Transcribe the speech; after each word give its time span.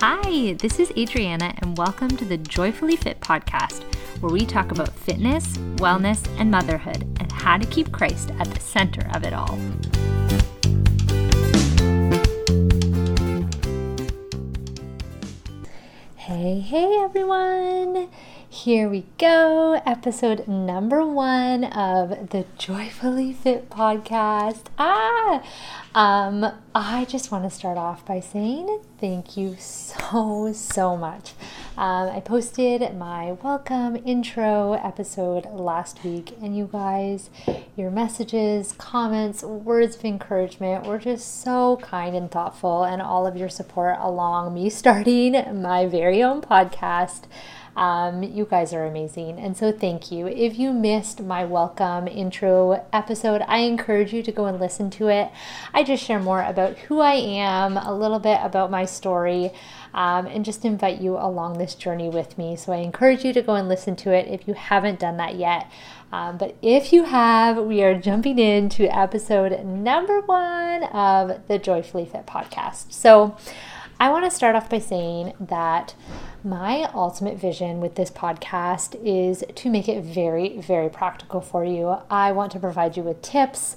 Hi, 0.00 0.52
this 0.52 0.78
is 0.78 0.90
Adrianna, 0.90 1.58
and 1.60 1.76
welcome 1.76 2.08
to 2.18 2.24
the 2.24 2.36
Joyfully 2.36 2.94
Fit 2.94 3.18
podcast, 3.18 3.82
where 4.20 4.32
we 4.32 4.46
talk 4.46 4.70
about 4.70 4.90
fitness, 4.90 5.58
wellness, 5.78 6.24
and 6.38 6.52
motherhood, 6.52 7.02
and 7.18 7.32
how 7.32 7.58
to 7.58 7.66
keep 7.66 7.90
Christ 7.90 8.30
at 8.38 8.48
the 8.48 8.60
center 8.60 9.10
of 9.12 9.24
it 9.24 9.32
all. 9.32 9.58
Hey, 16.14 16.60
hey, 16.60 16.98
everyone! 17.00 18.08
Here 18.50 18.88
we 18.88 19.04
go, 19.18 19.74
episode 19.84 20.48
number 20.48 21.04
one 21.04 21.64
of 21.64 22.30
the 22.30 22.46
Joyfully 22.56 23.34
Fit 23.34 23.68
podcast. 23.68 24.62
Ah, 24.78 25.42
um, 25.94 26.54
I 26.74 27.04
just 27.04 27.30
want 27.30 27.44
to 27.44 27.50
start 27.50 27.76
off 27.76 28.06
by 28.06 28.20
saying 28.20 28.80
thank 28.98 29.36
you 29.36 29.56
so, 29.58 30.50
so 30.54 30.96
much. 30.96 31.34
Um, 31.76 32.08
I 32.08 32.20
posted 32.20 32.96
my 32.96 33.32
welcome 33.32 34.02
intro 34.06 34.72
episode 34.72 35.44
last 35.52 36.02
week, 36.02 36.34
and 36.40 36.56
you 36.56 36.70
guys, 36.72 37.28
your 37.76 37.90
messages, 37.90 38.72
comments, 38.78 39.42
words 39.42 39.94
of 39.94 40.06
encouragement 40.06 40.86
were 40.86 40.98
just 40.98 41.42
so 41.42 41.76
kind 41.82 42.16
and 42.16 42.30
thoughtful, 42.30 42.82
and 42.82 43.02
all 43.02 43.26
of 43.26 43.36
your 43.36 43.50
support 43.50 43.96
along 44.00 44.54
me 44.54 44.70
starting 44.70 45.32
my 45.60 45.84
very 45.84 46.22
own 46.22 46.40
podcast. 46.40 47.24
Um, 47.78 48.24
you 48.24 48.44
guys 48.44 48.72
are 48.74 48.84
amazing. 48.84 49.38
And 49.38 49.56
so, 49.56 49.70
thank 49.70 50.10
you. 50.10 50.26
If 50.26 50.58
you 50.58 50.72
missed 50.72 51.22
my 51.22 51.44
welcome 51.44 52.08
intro 52.08 52.84
episode, 52.92 53.40
I 53.46 53.58
encourage 53.58 54.12
you 54.12 54.20
to 54.24 54.32
go 54.32 54.46
and 54.46 54.58
listen 54.58 54.90
to 54.90 55.06
it. 55.06 55.30
I 55.72 55.84
just 55.84 56.02
share 56.02 56.18
more 56.18 56.42
about 56.42 56.76
who 56.76 56.98
I 56.98 57.14
am, 57.14 57.76
a 57.76 57.94
little 57.94 58.18
bit 58.18 58.40
about 58.42 58.72
my 58.72 58.84
story, 58.84 59.52
um, 59.94 60.26
and 60.26 60.44
just 60.44 60.64
invite 60.64 61.00
you 61.00 61.16
along 61.18 61.58
this 61.58 61.76
journey 61.76 62.08
with 62.08 62.36
me. 62.36 62.56
So, 62.56 62.72
I 62.72 62.78
encourage 62.78 63.24
you 63.24 63.32
to 63.32 63.42
go 63.42 63.54
and 63.54 63.68
listen 63.68 63.94
to 63.96 64.10
it 64.10 64.26
if 64.26 64.48
you 64.48 64.54
haven't 64.54 64.98
done 64.98 65.16
that 65.18 65.36
yet. 65.36 65.70
Um, 66.10 66.36
but 66.36 66.56
if 66.60 66.92
you 66.92 67.04
have, 67.04 67.58
we 67.58 67.84
are 67.84 67.96
jumping 67.96 68.40
into 68.40 68.92
episode 68.92 69.64
number 69.64 70.20
one 70.22 70.82
of 70.82 71.46
the 71.46 71.60
Joyfully 71.60 72.06
Fit 72.06 72.26
podcast. 72.26 72.92
So, 72.92 73.36
I 74.00 74.10
want 74.10 74.24
to 74.24 74.30
start 74.30 74.54
off 74.54 74.70
by 74.70 74.78
saying 74.78 75.32
that 75.40 75.94
my 76.48 76.90
ultimate 76.94 77.36
vision 77.36 77.80
with 77.80 77.94
this 77.96 78.10
podcast 78.10 78.98
is 79.04 79.44
to 79.54 79.68
make 79.68 79.88
it 79.88 80.02
very, 80.02 80.58
very 80.58 80.88
practical 80.88 81.42
for 81.42 81.64
you. 81.64 81.96
I 82.10 82.32
want 82.32 82.52
to 82.52 82.58
provide 82.58 82.96
you 82.96 83.02
with 83.02 83.20
tips, 83.20 83.76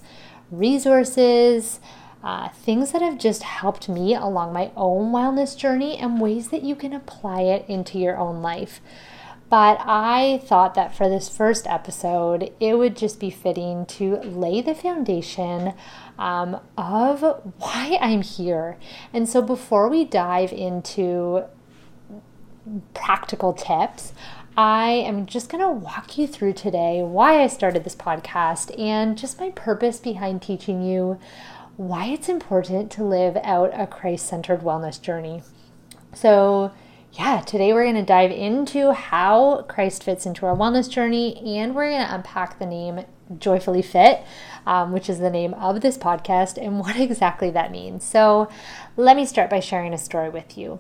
resources, 0.50 1.82
uh, 2.24 2.50
things 2.50 2.94
that 2.94 3.02
have 3.02 3.18
just 3.18 3.44
helped 3.44 3.90
me 3.90 4.16
along 4.16 4.54
my 4.54 4.72
own 4.78 5.12
wellness 5.12 5.58
journey, 5.58 5.98
and 5.98 6.22
ways 6.22 6.50
that 6.50 6.64
you 6.64 6.76
can 6.76 6.94
apply 6.94 7.42
it 7.42 7.66
into 7.68 8.00
your 8.00 8.18
own 8.18 8.42
life. 8.42 8.80
But 9.50 9.82
I 9.82 10.42
thought 10.46 10.76
that 10.76 10.96
for 10.96 11.10
this 11.10 11.28
first 11.28 11.68
episode, 11.68 12.54
it 12.62 12.78
would 12.78 12.96
just 12.96 13.20
be 13.20 13.30
fitting 13.30 13.86
to 13.88 14.16
lay 14.18 14.62
the 14.62 14.74
foundation 14.74 15.74
um, 16.18 16.58
of 16.78 17.22
why 17.58 17.98
I'm 18.00 18.22
here. 18.22 18.78
And 19.12 19.28
so 19.28 19.42
before 19.42 19.90
we 19.90 20.06
dive 20.06 20.54
into 20.54 21.44
practical 22.94 23.54
tips, 23.54 24.14
I 24.58 24.90
am 24.90 25.26
just 25.26 25.50
going 25.50 25.64
to 25.64 25.70
walk 25.70 26.18
you 26.18 26.28
through 26.28 26.54
today 26.54 27.02
why 27.02 27.42
I 27.42 27.48
started 27.48 27.84
this 27.84 27.96
podcast 27.96 28.78
and 28.80 29.18
just 29.18 29.40
my 29.40 29.50
purpose 29.52 30.00
behind 30.00 30.42
teaching 30.42 30.82
you 30.82 31.20
why 31.78 32.08
it's 32.08 32.30
important 32.30 32.92
to 32.92 33.04
live 33.04 33.38
out 33.44 33.72
a 33.74 33.88
Christ 33.88 34.28
centered 34.28 34.62
wellness 34.62 35.02
journey. 35.02 35.42
So, 36.14 36.72
yeah, 37.14 37.42
today 37.42 37.74
we're 37.74 37.84
going 37.84 37.96
to 37.96 38.04
dive 38.04 38.32
into 38.32 38.92
how 38.92 39.64
Christ 39.64 40.04
fits 40.04 40.26
into 40.26 40.46
our 40.46 40.56
wellness 40.56 40.90
journey 40.90 41.38
and 41.58 41.74
we're 41.74 41.90
going 41.90 42.06
to 42.06 42.16
unpack 42.16 42.60
the 42.60 42.66
name 42.66 43.06
Joyfully 43.38 43.82
Fit, 43.82 44.22
um, 44.66 44.92
which 44.92 45.10
is 45.10 45.20
the 45.20 45.30
name 45.30 45.54
of 45.56 45.82
this 45.82 45.98
podcast, 45.98 46.58
and 46.58 46.80
what 46.80 46.96
exactly 47.00 47.50
that 47.52 47.72
means. 47.72 48.04
So, 48.04 48.50
let 48.98 49.16
me 49.16 49.26
start 49.26 49.50
by 49.50 49.60
sharing 49.60 49.94
a 49.94 49.98
story 49.98 50.30
with 50.30 50.58
you. 50.58 50.80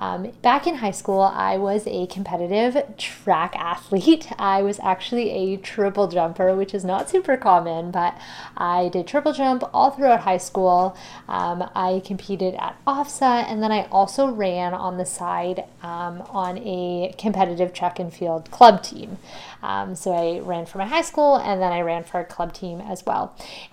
Um, 0.00 0.32
back 0.40 0.66
in 0.66 0.76
high 0.76 0.92
school, 0.92 1.20
I 1.20 1.58
was 1.58 1.86
a 1.86 2.06
competitive 2.06 2.96
track 2.96 3.54
athlete. 3.54 4.32
I 4.38 4.62
was 4.62 4.80
actually 4.82 5.28
a 5.30 5.56
triple 5.58 6.08
jumper, 6.08 6.56
which 6.56 6.72
is 6.72 6.86
not 6.86 7.10
super 7.10 7.36
common, 7.36 7.90
but 7.90 8.16
I 8.56 8.88
did 8.88 9.06
triple 9.06 9.34
jump 9.34 9.62
all 9.74 9.90
throughout 9.90 10.20
high 10.20 10.38
school. 10.38 10.96
Um, 11.28 11.68
I 11.74 12.00
competed 12.02 12.54
at 12.54 12.82
OFSAA, 12.86 13.44
and 13.46 13.62
then 13.62 13.72
I 13.72 13.82
also 13.92 14.26
ran 14.26 14.72
on 14.72 14.96
the 14.96 15.04
side 15.04 15.64
um, 15.82 16.22
on 16.30 16.56
a 16.58 17.14
competitive 17.18 17.74
track 17.74 17.98
and 17.98 18.12
field 18.12 18.50
club 18.50 18.82
team. 18.82 19.18
Um, 19.62 19.94
so 19.94 20.12
I 20.12 20.38
ran 20.38 20.64
for 20.64 20.78
my 20.78 20.86
high 20.86 21.02
school, 21.02 21.36
and 21.36 21.60
then 21.60 21.72
I 21.72 21.82
ran 21.82 22.04
for 22.04 22.20
a 22.20 22.24
club 22.24 22.54
team 22.54 22.80
as 22.80 23.04
well. 23.04 23.09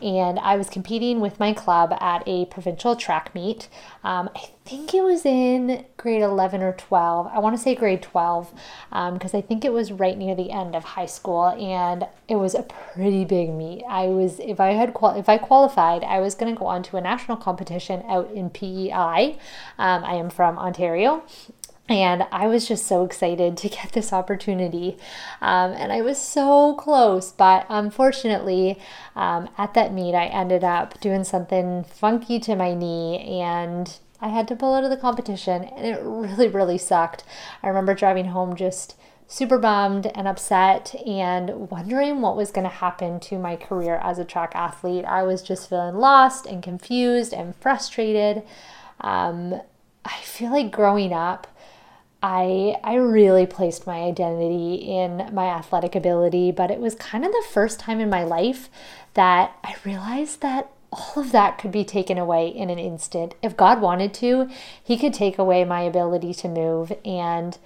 And 0.02 0.40
I 0.40 0.56
was 0.56 0.70
competing 0.70 1.20
with 1.20 1.40
my 1.40 1.54
club 1.54 1.94
at 2.00 2.24
a 2.28 2.46
provincial 2.46 2.96
track 2.96 3.34
meet. 3.34 3.70
Um, 4.04 4.30
I 4.36 4.50
think 4.66 4.94
it 4.94 5.02
was 5.02 5.26
in 5.26 5.86
grade 5.96 6.22
11 6.22 6.62
or 6.62 6.74
12. 6.74 7.28
I 7.28 7.40
want 7.40 7.56
to 7.56 7.62
say 7.62 7.74
grade 7.76 8.02
12 8.02 8.52
because 8.90 9.34
um, 9.34 9.38
I 9.38 9.42
think 9.42 9.64
it 9.64 9.72
was 9.72 9.92
right 9.92 10.18
near 10.18 10.36
the 10.36 10.52
end 10.52 10.76
of 10.76 10.84
high 10.84 11.06
school 11.06 11.50
and 11.50 12.08
it 12.28 12.36
was 12.36 12.54
a 12.54 12.64
pretty 12.64 13.24
big 13.24 13.50
meet. 13.50 13.84
I 13.88 14.08
was 14.08 14.40
if 14.40 14.60
I 14.60 14.72
had 14.72 14.94
if 15.16 15.30
I 15.30 15.38
qualified, 15.38 16.04
I 16.04 16.20
was 16.20 16.36
going 16.36 16.54
to 16.54 16.60
go 16.60 16.66
on 16.66 16.84
to 16.84 16.98
a 16.98 17.02
national 17.02 17.38
competition 17.38 18.04
out 18.08 18.32
in 18.32 18.50
PEI. 18.50 19.38
Um, 19.78 20.04
I 20.04 20.16
am 20.16 20.30
from 20.30 20.58
Ontario 20.58 21.24
and 21.90 22.28
I 22.32 22.48
was 22.48 22.68
just 22.68 22.86
so 22.86 23.06
excited 23.06 23.58
to 23.58 23.70
get 23.70 23.94
this 23.94 24.12
opportunity. 24.12 24.98
Um, 25.42 25.72
and 25.72 25.92
I 25.92 26.02
was 26.02 26.18
so 26.18 26.76
close, 26.76 27.32
but 27.32 27.66
unfortunately, 27.70 28.80
um, 29.16 29.50
at 29.58 29.74
that 29.74 29.94
meet, 29.94 30.14
I 30.16 30.26
ended 30.26 30.64
up 30.64 31.00
doing 31.00 31.24
something 31.24 31.84
funky 31.84 32.40
to 32.42 32.56
my 32.56 32.74
knee 32.74 33.20
and 33.42 33.98
I 34.20 34.30
had 34.30 34.48
to 34.50 34.56
pull 34.56 34.74
out 34.74 34.84
of 34.84 34.90
the 34.90 34.98
competition. 34.98 35.64
And 35.64 35.86
it 35.86 36.00
really, 36.04 36.48
really 36.48 36.78
sucked. 36.78 37.24
I 37.64 37.68
remember 37.68 37.94
driving 37.94 38.26
home 38.26 38.56
just 38.56 38.96
super 39.30 39.58
bummed 39.58 40.10
and 40.16 40.28
upset 40.28 40.96
and 41.06 41.70
wondering 41.70 42.22
what 42.22 42.38
was 42.38 42.52
going 42.52 42.64
to 42.64 42.74
happen 42.74 43.20
to 43.20 43.38
my 43.38 43.58
career 43.58 44.00
as 44.02 44.18
a 44.18 44.26
track 44.26 44.54
athlete. 44.56 45.06
I 45.06 45.24
was 45.24 45.42
just 45.42 45.70
feeling 45.70 45.96
lost 45.96 46.46
and 46.46 46.64
confused 46.64 47.34
and 47.34 47.56
frustrated. 47.58 48.44
Um, 49.02 49.62
I 50.06 50.22
feel 50.22 50.52
like 50.52 50.72
growing 50.72 51.12
up, 51.12 51.48
I 52.22 52.78
I 52.84 52.96
really 52.96 53.46
placed 53.46 53.86
my 53.86 54.00
identity 54.00 54.76
in 54.76 55.30
my 55.34 55.48
athletic 55.48 55.96
ability, 55.96 56.52
but 56.52 56.72
it 56.72 56.80
was 56.80 56.96
kind 56.96 57.26
of 57.26 57.32
the 57.32 57.46
first 57.52 57.80
time 57.80 58.00
in 58.00 58.10
my 58.10 58.24
life 58.24 58.70
that 59.14 59.56
I 59.64 59.76
realized 59.86 60.42
that 60.42 60.72
all 60.92 61.14
of 61.18 61.32
that 61.32 61.58
could 61.58 61.72
be 61.72 61.84
taken 61.84 62.18
away 62.18 62.48
in 62.48 62.70
an 62.70 62.80
instant. 62.80 63.36
If 63.42 63.58
God 63.58 63.82
wanted 63.82 64.14
to, 64.16 64.50
he 64.82 64.98
could 64.98 65.14
take 65.14 65.38
away 65.38 65.64
my 65.64 65.82
ability 65.82 66.34
to 66.36 66.48
move 66.48 66.94
and 67.04 67.58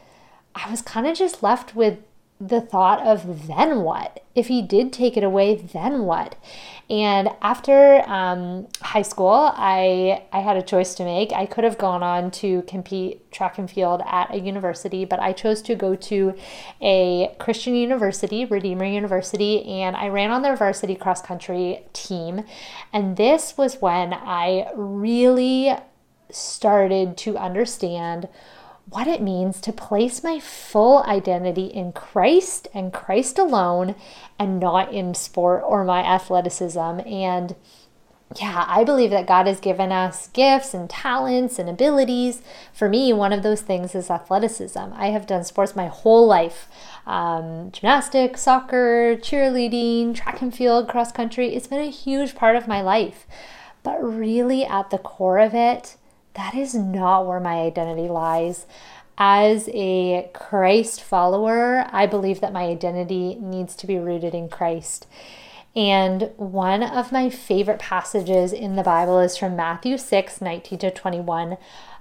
I 0.55 0.69
was 0.69 0.81
kind 0.81 1.07
of 1.07 1.17
just 1.17 1.43
left 1.43 1.75
with 1.75 1.99
the 2.39 2.61
thought 2.61 3.05
of 3.05 3.47
then 3.47 3.81
what? 3.81 4.23
If 4.33 4.47
he 4.47 4.61
did 4.61 4.91
take 4.91 5.15
it 5.15 5.23
away, 5.23 5.55
then 5.55 6.03
what? 6.03 6.35
And 6.91 7.29
after 7.41 8.03
um, 8.05 8.67
high 8.81 9.01
school, 9.01 9.53
I 9.55 10.23
I 10.33 10.41
had 10.41 10.57
a 10.57 10.61
choice 10.61 10.93
to 10.95 11.05
make. 11.05 11.31
I 11.31 11.45
could 11.45 11.63
have 11.63 11.77
gone 11.77 12.03
on 12.03 12.31
to 12.31 12.63
compete 12.63 13.31
track 13.31 13.57
and 13.57 13.71
field 13.71 14.01
at 14.05 14.35
a 14.35 14.37
university, 14.37 15.05
but 15.05 15.21
I 15.21 15.31
chose 15.31 15.61
to 15.63 15.75
go 15.75 15.95
to 15.95 16.35
a 16.81 17.33
Christian 17.39 17.75
university, 17.75 18.43
Redeemer 18.43 18.83
University, 18.83 19.63
and 19.63 19.95
I 19.95 20.09
ran 20.09 20.31
on 20.31 20.41
their 20.41 20.57
varsity 20.57 20.95
cross 20.95 21.21
country 21.21 21.85
team. 21.93 22.43
And 22.91 23.15
this 23.15 23.57
was 23.57 23.75
when 23.75 24.13
I 24.13 24.69
really 24.75 25.73
started 26.29 27.15
to 27.19 27.37
understand 27.37 28.27
what 28.91 29.07
it 29.07 29.21
means 29.21 29.61
to 29.61 29.71
place 29.71 30.21
my 30.21 30.37
full 30.37 31.01
identity 31.03 31.65
in 31.65 31.93
Christ 31.93 32.67
and 32.73 32.91
Christ 32.91 33.39
alone 33.39 33.95
and 34.37 34.59
not 34.59 34.93
in 34.93 35.13
sport 35.13 35.63
or 35.65 35.85
my 35.85 36.03
athleticism. 36.03 36.99
And 37.07 37.55
yeah, 38.35 38.65
I 38.67 38.83
believe 38.83 39.09
that 39.11 39.27
God 39.27 39.47
has 39.47 39.61
given 39.61 39.93
us 39.93 40.27
gifts 40.27 40.73
and 40.73 40.89
talents 40.89 41.57
and 41.57 41.69
abilities. 41.69 42.41
For 42.73 42.89
me, 42.89 43.13
one 43.13 43.31
of 43.31 43.43
those 43.43 43.61
things 43.61 43.95
is 43.95 44.09
athleticism. 44.09 44.93
I 44.93 45.07
have 45.07 45.25
done 45.25 45.45
sports 45.45 45.73
my 45.75 45.87
whole 45.87 46.27
life 46.27 46.67
um, 47.07 47.71
gymnastics, 47.71 48.41
soccer, 48.41 49.15
cheerleading, 49.15 50.13
track 50.13 50.41
and 50.41 50.53
field, 50.53 50.89
cross 50.89 51.13
country. 51.13 51.55
It's 51.55 51.67
been 51.67 51.79
a 51.79 51.89
huge 51.89 52.35
part 52.35 52.57
of 52.57 52.67
my 52.67 52.81
life. 52.81 53.25
But 53.83 54.03
really, 54.03 54.65
at 54.65 54.91
the 54.91 54.99
core 54.99 55.39
of 55.39 55.55
it, 55.55 55.95
that 56.33 56.55
is 56.55 56.73
not 56.73 57.27
where 57.27 57.39
my 57.39 57.61
identity 57.61 58.07
lies. 58.07 58.65
As 59.17 59.69
a 59.73 60.29
Christ 60.33 61.01
follower, 61.03 61.85
I 61.91 62.07
believe 62.07 62.41
that 62.41 62.53
my 62.53 62.63
identity 62.63 63.35
needs 63.35 63.75
to 63.77 63.87
be 63.87 63.99
rooted 63.99 64.33
in 64.33 64.49
Christ. 64.49 65.05
And 65.75 66.31
one 66.37 66.83
of 66.83 67.11
my 67.11 67.29
favorite 67.29 67.79
passages 67.79 68.51
in 68.51 68.75
the 68.75 68.83
Bible 68.83 69.19
is 69.19 69.37
from 69.37 69.55
Matthew 69.55 69.97
6 69.97 70.41
19 70.41 70.79
to 70.79 70.91
21. 70.91 71.57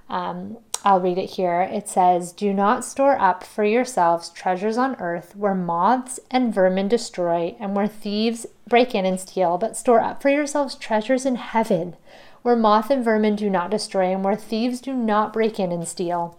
Um, 0.09 0.57
I'll 0.83 0.99
read 0.99 1.19
it 1.19 1.31
here. 1.31 1.61
It 1.61 1.87
says, 1.87 2.33
Do 2.33 2.53
not 2.53 2.83
store 2.83 3.19
up 3.19 3.43
for 3.43 3.63
yourselves 3.63 4.29
treasures 4.29 4.77
on 4.77 4.95
earth 4.99 5.35
where 5.35 5.53
moths 5.53 6.19
and 6.31 6.53
vermin 6.53 6.87
destroy 6.87 7.55
and 7.59 7.75
where 7.75 7.87
thieves 7.87 8.47
break 8.67 8.95
in 8.95 9.05
and 9.05 9.19
steal, 9.19 9.57
but 9.57 9.77
store 9.77 10.01
up 10.01 10.21
for 10.21 10.29
yourselves 10.29 10.75
treasures 10.75 11.25
in 11.25 11.35
heaven 11.35 11.95
where 12.41 12.55
moth 12.55 12.89
and 12.89 13.03
vermin 13.03 13.35
do 13.35 13.49
not 13.49 13.71
destroy 13.71 14.11
and 14.11 14.23
where 14.23 14.35
thieves 14.35 14.81
do 14.81 14.93
not 14.93 15.33
break 15.33 15.59
in 15.59 15.71
and 15.71 15.87
steal. 15.87 16.37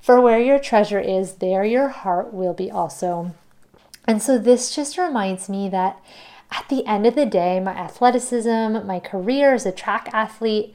For 0.00 0.20
where 0.20 0.40
your 0.40 0.58
treasure 0.58 1.00
is, 1.00 1.34
there 1.34 1.64
your 1.64 1.88
heart 1.88 2.32
will 2.32 2.54
be 2.54 2.70
also. 2.70 3.34
And 4.06 4.22
so 4.22 4.38
this 4.38 4.74
just 4.74 4.98
reminds 4.98 5.48
me 5.48 5.68
that 5.68 6.02
at 6.50 6.68
the 6.68 6.84
end 6.86 7.06
of 7.06 7.14
the 7.14 7.26
day, 7.26 7.60
my 7.60 7.72
athleticism, 7.72 8.86
my 8.86 8.98
career 8.98 9.54
as 9.54 9.66
a 9.66 9.72
track 9.72 10.08
athlete, 10.12 10.74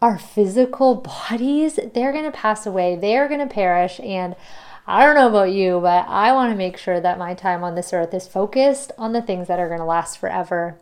our 0.00 0.18
physical 0.18 0.94
bodies, 1.30 1.78
they're 1.94 2.12
going 2.12 2.24
to 2.24 2.30
pass 2.30 2.66
away, 2.66 2.96
they're 2.96 3.28
going 3.28 3.40
to 3.40 3.52
perish. 3.52 3.98
And 4.00 4.36
I 4.86 5.04
don't 5.04 5.16
know 5.16 5.28
about 5.28 5.52
you, 5.52 5.80
but 5.80 6.06
I 6.06 6.32
want 6.32 6.52
to 6.52 6.56
make 6.56 6.76
sure 6.76 7.00
that 7.00 7.18
my 7.18 7.34
time 7.34 7.64
on 7.64 7.74
this 7.74 7.92
earth 7.92 8.14
is 8.14 8.28
focused 8.28 8.92
on 8.96 9.12
the 9.12 9.22
things 9.22 9.48
that 9.48 9.58
are 9.58 9.68
going 9.68 9.80
to 9.80 9.86
last 9.86 10.18
forever. 10.18 10.76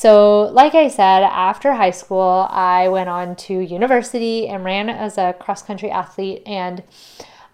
So, 0.00 0.44
like 0.54 0.74
I 0.74 0.88
said, 0.88 1.24
after 1.24 1.74
high 1.74 1.90
school, 1.90 2.48
I 2.48 2.88
went 2.88 3.10
on 3.10 3.36
to 3.36 3.60
university 3.60 4.48
and 4.48 4.64
ran 4.64 4.88
as 4.88 5.18
a 5.18 5.34
cross 5.34 5.62
country 5.62 5.90
athlete. 5.90 6.42
And 6.46 6.82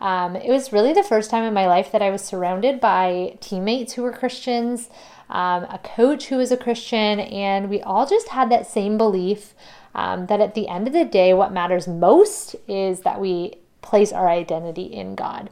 um, 0.01 0.37
it 0.37 0.49
was 0.49 0.73
really 0.73 0.93
the 0.93 1.03
first 1.03 1.29
time 1.29 1.43
in 1.43 1.53
my 1.53 1.67
life 1.67 1.91
that 1.91 2.03
I 2.03 2.11
was 2.11 2.23
surrounded 2.23 2.79
by 2.79 3.37
teammates 3.41 3.95
who 3.95 4.03
were 4.03 4.13
Christians, 4.13 4.89
um, 5.29 5.65
a 5.65 5.81
coach 5.83 6.27
who 6.27 6.37
was 6.37 6.53
a 6.53 6.57
Christian, 6.57 7.19
and 7.19 7.69
we 7.69 7.83
all 7.83 8.07
just 8.07 8.29
had 8.29 8.49
that 8.53 8.69
same 8.69 8.97
belief 8.97 9.53
um, 9.97 10.27
that 10.27 10.41
at 10.41 10.55
the 10.55 10.69
end 10.69 10.87
of 10.87 10.93
the 10.93 11.05
day, 11.05 11.35
what 11.35 11.53
matters 11.53 11.89
most 11.89 12.55
is 12.69 13.01
that 13.01 13.21
we 13.21 13.55
place 13.83 14.13
our 14.13 14.29
identity 14.29 14.85
in 14.85 15.17
God. 15.17 15.51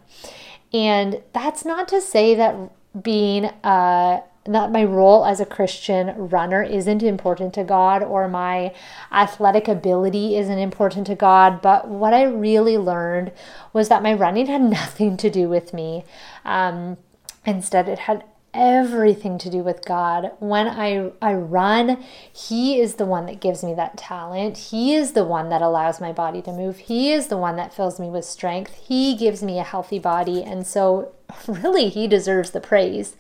And 0.72 1.22
that's 1.32 1.64
not 1.64 1.88
to 1.88 2.00
say 2.00 2.36
that 2.36 2.70
being 3.02 3.46
a 3.64 4.22
that 4.44 4.70
my 4.70 4.84
role 4.84 5.24
as 5.24 5.40
a 5.40 5.46
Christian 5.46 6.28
runner 6.28 6.62
isn't 6.62 7.02
important 7.02 7.54
to 7.54 7.64
God 7.64 8.02
or 8.02 8.28
my 8.28 8.74
athletic 9.10 9.68
ability 9.68 10.36
isn't 10.36 10.58
important 10.58 11.06
to 11.06 11.14
God. 11.14 11.62
But 11.62 11.88
what 11.88 12.12
I 12.12 12.24
really 12.24 12.76
learned 12.76 13.32
was 13.72 13.88
that 13.88 14.02
my 14.02 14.12
running 14.12 14.46
had 14.46 14.60
nothing 14.80 15.16
to 15.18 15.30
do 15.30 15.48
with 15.48 15.72
me. 15.72 16.04
Um, 16.44 16.98
instead, 17.46 17.88
it 17.88 18.00
had 18.00 18.24
everything 18.54 19.36
to 19.38 19.50
do 19.50 19.62
with 19.62 19.84
God. 19.84 20.32
When 20.38 20.66
I, 20.66 21.10
I 21.20 21.34
run, 21.34 22.02
He 22.32 22.80
is 22.80 22.94
the 22.94 23.04
one 23.04 23.26
that 23.26 23.40
gives 23.40 23.64
me 23.64 23.74
that 23.74 23.96
talent. 23.96 24.56
He 24.56 24.94
is 24.94 25.12
the 25.12 25.24
one 25.24 25.48
that 25.48 25.62
allows 25.62 26.00
my 26.00 26.12
body 26.12 26.40
to 26.42 26.52
move. 26.52 26.78
He 26.78 27.12
is 27.12 27.26
the 27.26 27.36
one 27.36 27.56
that 27.56 27.74
fills 27.74 28.00
me 28.00 28.08
with 28.08 28.24
strength. 28.24 28.74
He 28.86 29.16
gives 29.16 29.42
me 29.42 29.58
a 29.58 29.64
healthy 29.64 29.98
body. 29.98 30.42
And 30.42 30.66
so, 30.66 31.12
really, 31.46 31.88
He 31.88 32.06
deserves 32.06 32.52
the 32.52 32.60
praise. 32.60 33.16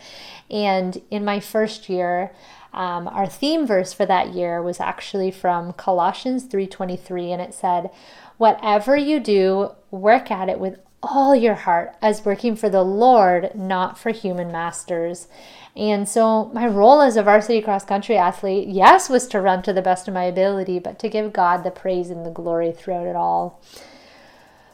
And 0.50 1.02
in 1.10 1.24
my 1.24 1.40
first 1.40 1.88
year, 1.88 2.32
um, 2.72 3.06
our 3.08 3.26
theme 3.26 3.66
verse 3.66 3.92
for 3.92 4.04
that 4.06 4.34
year 4.34 4.60
was 4.60 4.80
actually 4.80 5.30
from 5.30 5.72
Colossians 5.74 6.44
3:23 6.44 7.32
and 7.32 7.40
it 7.40 7.54
said, 7.54 7.90
"Whatever 8.36 8.96
you 8.96 9.20
do, 9.20 9.70
work 9.92 10.30
at 10.30 10.48
it 10.48 10.58
with 10.58 10.80
all 11.10 11.34
your 11.34 11.54
heart 11.54 11.94
as 12.00 12.24
working 12.24 12.56
for 12.56 12.68
the 12.68 12.82
Lord, 12.82 13.54
not 13.54 13.98
for 13.98 14.10
human 14.10 14.50
masters." 14.50 15.28
And 15.76 16.08
so 16.08 16.50
my 16.54 16.66
role 16.66 17.00
as 17.00 17.16
a 17.16 17.22
varsity 17.22 17.60
cross 17.60 17.84
country 17.84 18.16
athlete, 18.16 18.68
yes, 18.68 19.08
was 19.08 19.26
to 19.28 19.40
run 19.40 19.62
to 19.62 19.72
the 19.72 19.82
best 19.82 20.06
of 20.06 20.14
my 20.14 20.24
ability, 20.24 20.78
but 20.78 20.98
to 21.00 21.08
give 21.08 21.32
God 21.32 21.64
the 21.64 21.70
praise 21.70 22.10
and 22.10 22.24
the 22.24 22.30
glory 22.30 22.70
throughout 22.70 23.06
it 23.06 23.16
all. 23.16 23.60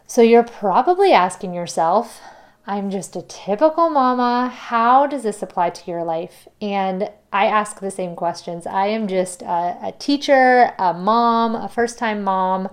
So 0.07 0.23
you're 0.23 0.43
probably 0.45 1.13
asking 1.13 1.55
yourself, 1.55 2.21
I'm 2.67 2.91
just 2.91 3.17
a 3.17 3.23
typical 3.23 3.89
mama. 3.89 4.49
How 4.49 5.07
does 5.07 5.23
this 5.23 5.43
apply 5.43 5.71
to 5.71 5.91
your 5.91 6.05
life? 6.05 6.47
And 6.61 7.11
I 7.33 7.47
ask 7.47 7.81
the 7.81 7.91
same 7.91 8.15
questions. 8.15 8.67
I 8.67 8.89
am 8.89 9.09
just 9.09 9.43
a, 9.43 9.79
a 9.83 9.95
teacher, 9.99 10.75
a 10.79 10.93
mom, 10.93 11.55
a 11.55 11.69
first 11.69 11.99
time 11.99 12.23
mom. 12.23 12.69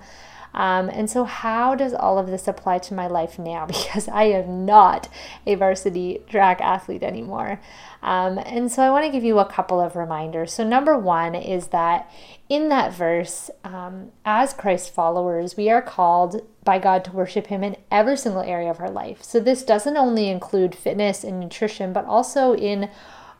Um, 0.57 0.89
and 0.89 1.07
so, 1.07 1.23
how 1.23 1.75
does 1.75 1.93
all 1.93 2.17
of 2.17 2.27
this 2.27 2.47
apply 2.47 2.79
to 2.79 2.93
my 2.93 3.07
life 3.07 3.39
now? 3.39 3.65
Because 3.77 4.07
I 4.09 4.23
am 4.23 4.65
not 4.65 5.07
a 5.45 5.55
varsity 5.55 6.21
track 6.27 6.59
athlete 6.61 7.03
anymore. 7.03 7.61
Um, 8.01 8.39
and 8.39 8.71
so, 8.71 8.81
I 8.81 8.89
want 8.89 9.05
to 9.05 9.11
give 9.11 9.23
you 9.23 9.37
a 9.37 9.45
couple 9.45 9.79
of 9.79 9.95
reminders. 9.95 10.51
So, 10.51 10.67
number 10.67 10.97
one 10.97 11.35
is 11.35 11.67
that 11.67 12.11
in 12.49 12.69
that 12.69 12.91
verse, 12.91 13.51
um, 13.63 14.11
as 14.25 14.51
Christ 14.51 14.93
followers, 14.93 15.55
we 15.55 15.69
are 15.69 15.81
called 15.81 16.41
by 16.63 16.79
God 16.79 17.05
to 17.05 17.11
worship 17.11 17.47
Him 17.47 17.63
in 17.63 17.77
every 17.91 18.17
single 18.17 18.41
area 18.41 18.71
of 18.71 18.79
our 18.79 18.89
life. 18.89 19.21
So, 19.21 19.39
this 19.39 19.63
doesn't 19.63 19.95
only 19.95 20.27
include 20.27 20.73
fitness 20.73 21.23
and 21.23 21.39
nutrition, 21.39 21.93
but 21.93 22.05
also 22.05 22.55
in 22.55 22.89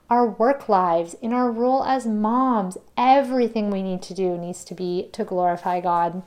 our 0.09 0.29
work 0.29 0.69
lives, 0.69 1.15
in 1.15 1.33
our 1.33 1.51
role 1.51 1.83
as 1.83 2.05
moms. 2.05 2.77
Everything 2.95 3.71
we 3.71 3.81
need 3.81 4.01
to 4.03 4.13
do 4.13 4.37
needs 4.37 4.63
to 4.65 4.75
be 4.75 5.09
to 5.13 5.23
glorify 5.23 5.81
God. 5.81 6.21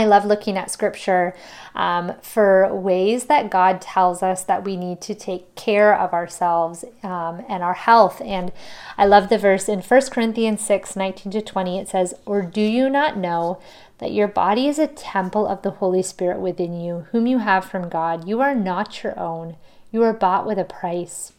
I 0.00 0.06
love 0.06 0.24
looking 0.24 0.56
at 0.56 0.70
scripture 0.70 1.34
um, 1.74 2.14
for 2.22 2.74
ways 2.74 3.26
that 3.26 3.50
God 3.50 3.82
tells 3.82 4.22
us 4.22 4.42
that 4.44 4.64
we 4.64 4.74
need 4.74 5.02
to 5.02 5.14
take 5.14 5.54
care 5.56 5.94
of 5.94 6.14
ourselves 6.14 6.86
um, 7.02 7.44
and 7.50 7.62
our 7.62 7.74
health. 7.74 8.22
And 8.24 8.50
I 8.96 9.04
love 9.04 9.28
the 9.28 9.36
verse 9.36 9.68
in 9.68 9.80
1 9.82 10.00
Corinthians 10.10 10.62
6 10.62 10.96
19 10.96 11.32
to 11.32 11.42
20. 11.42 11.78
It 11.78 11.88
says, 11.88 12.14
Or 12.24 12.40
do 12.40 12.62
you 12.62 12.88
not 12.88 13.18
know 13.18 13.60
that 13.98 14.12
your 14.12 14.26
body 14.26 14.68
is 14.68 14.78
a 14.78 14.86
temple 14.86 15.46
of 15.46 15.60
the 15.60 15.72
Holy 15.72 16.02
Spirit 16.02 16.40
within 16.40 16.80
you, 16.80 17.06
whom 17.12 17.26
you 17.26 17.38
have 17.38 17.66
from 17.66 17.90
God? 17.90 18.26
You 18.26 18.40
are 18.40 18.54
not 18.54 19.02
your 19.02 19.18
own, 19.20 19.56
you 19.92 20.02
are 20.02 20.14
bought 20.14 20.46
with 20.46 20.58
a 20.58 20.64
price. 20.64 21.32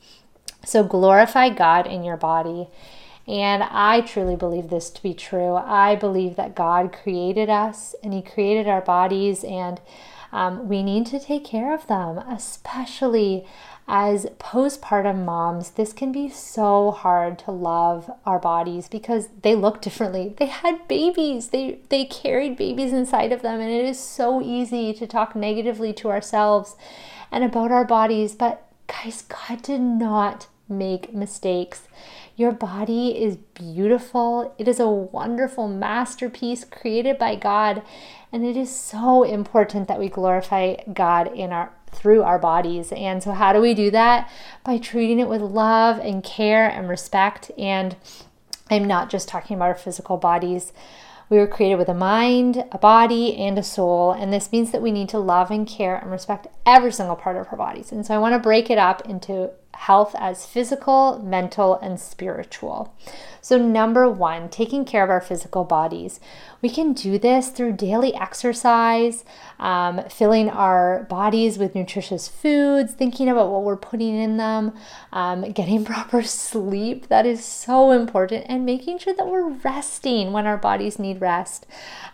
So 0.63 0.83
glorify 0.83 1.49
God 1.49 1.87
in 1.87 2.03
your 2.03 2.17
body. 2.17 2.67
And 3.27 3.63
I 3.63 4.01
truly 4.01 4.35
believe 4.35 4.69
this 4.69 4.89
to 4.89 5.03
be 5.03 5.13
true. 5.13 5.55
I 5.55 5.95
believe 5.95 6.35
that 6.35 6.55
God 6.55 6.91
created 6.91 7.49
us 7.49 7.95
and 8.03 8.13
He 8.13 8.21
created 8.21 8.67
our 8.67 8.81
bodies, 8.81 9.43
and 9.43 9.79
um, 10.31 10.67
we 10.67 10.81
need 10.81 11.05
to 11.07 11.19
take 11.19 11.45
care 11.45 11.73
of 11.73 11.87
them, 11.87 12.17
especially 12.17 13.45
as 13.87 14.25
postpartum 14.39 15.25
moms. 15.25 15.71
This 15.71 15.91
can 15.91 16.11
be 16.11 16.29
so 16.29 16.91
hard 16.91 17.37
to 17.39 17.51
love 17.51 18.09
our 18.25 18.39
bodies 18.39 18.87
because 18.87 19.27
they 19.41 19.55
look 19.55 19.81
differently. 19.81 20.33
They 20.37 20.45
had 20.45 20.87
babies, 20.87 21.49
they, 21.49 21.79
they 21.89 22.05
carried 22.05 22.55
babies 22.55 22.93
inside 22.93 23.31
of 23.31 23.41
them, 23.41 23.59
and 23.59 23.69
it 23.69 23.85
is 23.85 23.99
so 23.99 24.41
easy 24.41 24.93
to 24.93 25.05
talk 25.05 25.35
negatively 25.35 25.91
to 25.93 26.09
ourselves 26.09 26.75
and 27.31 27.43
about 27.43 27.71
our 27.71 27.85
bodies. 27.85 28.33
But 28.33 28.65
guys, 28.87 29.23
God 29.23 29.61
did 29.61 29.81
not 29.81 30.47
make 30.69 31.13
mistakes. 31.13 31.81
Your 32.41 32.51
body 32.51 33.23
is 33.23 33.37
beautiful. 33.53 34.55
It 34.57 34.67
is 34.67 34.79
a 34.79 34.89
wonderful 34.89 35.67
masterpiece 35.67 36.63
created 36.63 37.19
by 37.19 37.35
God, 37.35 37.83
and 38.31 38.43
it 38.43 38.57
is 38.57 38.75
so 38.75 39.21
important 39.21 39.87
that 39.87 39.99
we 39.99 40.09
glorify 40.09 40.77
God 40.91 41.31
in 41.35 41.51
our 41.51 41.71
through 41.91 42.23
our 42.23 42.39
bodies. 42.39 42.91
And 42.93 43.21
so 43.21 43.33
how 43.33 43.53
do 43.53 43.61
we 43.61 43.75
do 43.75 43.91
that? 43.91 44.27
By 44.63 44.79
treating 44.79 45.19
it 45.19 45.29
with 45.29 45.41
love 45.41 45.99
and 45.99 46.23
care 46.23 46.67
and 46.67 46.89
respect. 46.89 47.51
And 47.59 47.95
I'm 48.71 48.85
not 48.85 49.11
just 49.11 49.27
talking 49.27 49.55
about 49.55 49.67
our 49.69 49.75
physical 49.75 50.17
bodies. 50.17 50.73
We 51.29 51.37
were 51.37 51.45
created 51.45 51.75
with 51.75 51.89
a 51.89 51.93
mind, 51.93 52.65
a 52.71 52.79
body, 52.79 53.37
and 53.37 53.59
a 53.59 53.63
soul, 53.63 54.13
and 54.13 54.33
this 54.33 54.51
means 54.51 54.71
that 54.71 54.81
we 54.81 54.91
need 54.91 55.09
to 55.09 55.19
love 55.19 55.51
and 55.51 55.67
care 55.67 55.95
and 55.95 56.09
respect 56.09 56.47
every 56.65 56.91
single 56.91 57.15
part 57.15 57.35
of 57.35 57.49
our 57.51 57.55
bodies. 57.55 57.91
And 57.91 58.03
so 58.03 58.15
I 58.15 58.17
want 58.17 58.33
to 58.33 58.39
break 58.39 58.71
it 58.71 58.79
up 58.79 59.07
into 59.07 59.51
health 59.73 60.15
as 60.17 60.45
physical, 60.45 61.19
mental, 61.23 61.75
and 61.79 61.99
spiritual. 61.99 62.93
So, 63.41 63.57
number 63.57 64.09
one, 64.09 64.49
taking 64.49 64.85
care 64.85 65.03
of 65.03 65.09
our 65.09 65.21
physical 65.21 65.63
bodies. 65.63 66.19
We 66.61 66.69
can 66.69 66.93
do 66.93 67.17
this 67.17 67.49
through 67.49 67.73
daily 67.73 68.13
exercise, 68.13 69.23
um, 69.59 70.03
filling 70.09 70.49
our 70.49 71.03
bodies 71.09 71.57
with 71.57 71.73
nutritious 71.73 72.27
foods, 72.27 72.93
thinking 72.93 73.29
about 73.29 73.49
what 73.49 73.63
we're 73.63 73.77
putting 73.77 74.15
in 74.15 74.37
them, 74.37 74.73
um, 75.11 75.51
getting 75.51 75.85
proper 75.93 76.23
sleep. 76.23 77.07
That 77.07 77.25
is 77.25 77.43
so 77.43 77.91
important, 77.91 78.45
and 78.47 78.65
making 78.65 78.99
sure 78.99 79.13
that 79.15 79.27
we're 79.27 79.49
resting 79.49 80.31
when 80.33 80.45
our 80.45 80.57
bodies 80.57 80.99
need 80.99 81.21
rest. 81.21 81.65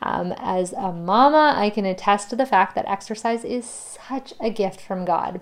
Um, 0.01 0.33
as 0.37 0.73
a 0.73 0.91
mama, 0.91 1.53
I 1.57 1.69
can 1.69 1.85
attest 1.85 2.29
to 2.29 2.35
the 2.35 2.45
fact 2.45 2.75
that 2.75 2.85
exercise 2.87 3.43
is 3.43 3.65
such 3.65 4.33
a 4.39 4.49
gift 4.49 4.79
from 4.79 5.05
God. 5.05 5.41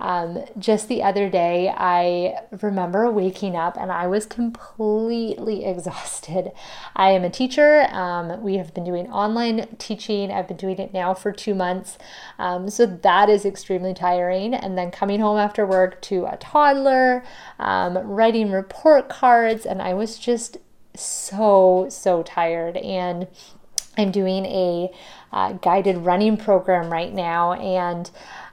Um, 0.00 0.44
just 0.58 0.88
the 0.88 1.02
other 1.02 1.30
day, 1.30 1.42
day, 1.42 1.74
I 1.76 2.38
remember 2.60 3.10
waking 3.10 3.56
up 3.56 3.76
and 3.76 3.90
I 3.90 4.06
was 4.06 4.26
completely 4.26 5.21
exhausted. 5.64 6.52
I 6.96 7.10
am 7.10 7.24
a 7.24 7.30
teacher. 7.30 7.86
Um, 7.90 8.42
we 8.42 8.56
have 8.56 8.74
been 8.74 8.84
doing 8.84 9.10
online 9.10 9.76
teaching. 9.78 10.30
I've 10.30 10.48
been 10.48 10.56
doing 10.56 10.78
it 10.78 10.92
now 10.92 11.14
for 11.14 11.32
two 11.32 11.54
months. 11.54 11.98
Um, 12.38 12.68
so 12.68 12.86
that 12.86 13.28
is 13.28 13.44
extremely 13.44 13.94
tiring. 13.94 14.54
And 14.54 14.76
then 14.76 14.90
coming 14.90 15.20
home 15.20 15.38
after 15.38 15.66
work 15.66 16.00
to 16.02 16.26
a 16.26 16.36
toddler, 16.36 17.24
um, 17.58 17.96
writing 17.98 18.50
report 18.50 19.08
cards, 19.08 19.64
and 19.64 19.80
I 19.80 19.94
was 19.94 20.18
just 20.18 20.58
so, 20.94 21.86
so 21.88 22.22
tired. 22.22 22.76
And 22.76 23.28
I'm 23.96 24.10
doing 24.10 24.46
a 24.46 24.90
uh, 25.32 25.52
guided 25.54 25.98
running 25.98 26.36
program 26.36 26.90
right 26.90 27.12
now. 27.12 27.52
And 27.54 28.10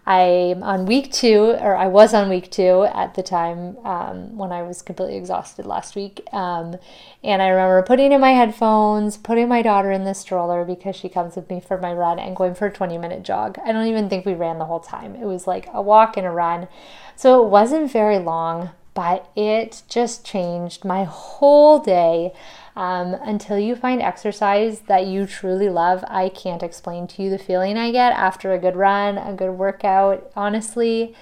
I'm 0.10 0.64
on 0.64 0.88
week 0.88 1.12
two, 1.12 1.56
or 1.62 1.76
I 1.76 1.86
was 1.86 2.16
on 2.16 2.30
week 2.30 2.50
two 2.50 2.88
at 2.96 3.14
the 3.14 3.22
time 3.22 3.78
um, 3.86 4.36
when 4.36 4.52
I 4.52 4.64
was 4.64 4.82
completely 4.82 5.18
exhausted 5.18 5.68
last 5.68 5.96
week. 5.96 6.22
Um, 6.34 6.78
and 7.24 7.44
I 7.44 7.50
remember 7.50 7.84
putting 7.84 8.12
in 8.12 8.20
my 8.20 8.32
headphones, 8.32 9.18
putting 9.18 9.48
my 9.48 9.62
daughter 9.62 9.92
in 9.92 10.06
the 10.06 10.16
stroller 10.16 10.66
because 10.66 10.96
she 10.96 11.10
comes 11.10 11.36
with 11.36 11.48
me 11.48 11.60
for 11.60 11.78
my 11.78 11.94
run, 11.94 12.18
and 12.18 12.36
going 12.36 12.56
for 12.56 12.66
a 12.66 12.74
20 12.74 12.98
minute 12.98 13.22
jog. 13.22 13.60
I 13.64 13.72
don't 13.72 13.86
even 13.86 14.10
think 14.10 14.26
we 14.26 14.34
ran 14.34 14.58
the 14.58 14.66
whole 14.66 14.80
time. 14.80 15.16
It 15.16 15.26
was 15.26 15.46
like 15.46 15.70
a 15.76 15.82
walk 15.82 16.18
and 16.18 16.26
a 16.26 16.32
run. 16.32 16.68
So 17.16 17.46
it 17.46 17.50
wasn't 17.50 17.92
very 17.92 18.18
long, 18.18 18.72
but 18.96 19.30
it 19.36 19.84
just 19.88 20.26
changed 20.26 20.84
my 20.84 21.04
whole 21.04 21.78
day. 21.78 22.34
Um, 22.80 23.14
until 23.14 23.60
you 23.60 23.76
find 23.76 24.02
exercise 24.02 24.80
that 24.88 25.06
you 25.06 25.26
truly 25.26 25.68
love, 25.68 26.02
I 26.08 26.30
can't 26.30 26.64
explain 26.64 27.08
to 27.08 27.22
you 27.22 27.30
the 27.30 27.38
feeling 27.38 27.78
I 27.78 27.92
get 27.92 28.14
after 28.14 28.54
a 28.54 28.58
good 28.58 28.78
run, 28.78 29.18
a 29.18 29.34
good 29.34 29.52
workout. 29.52 30.32
Honestly, 30.34 31.14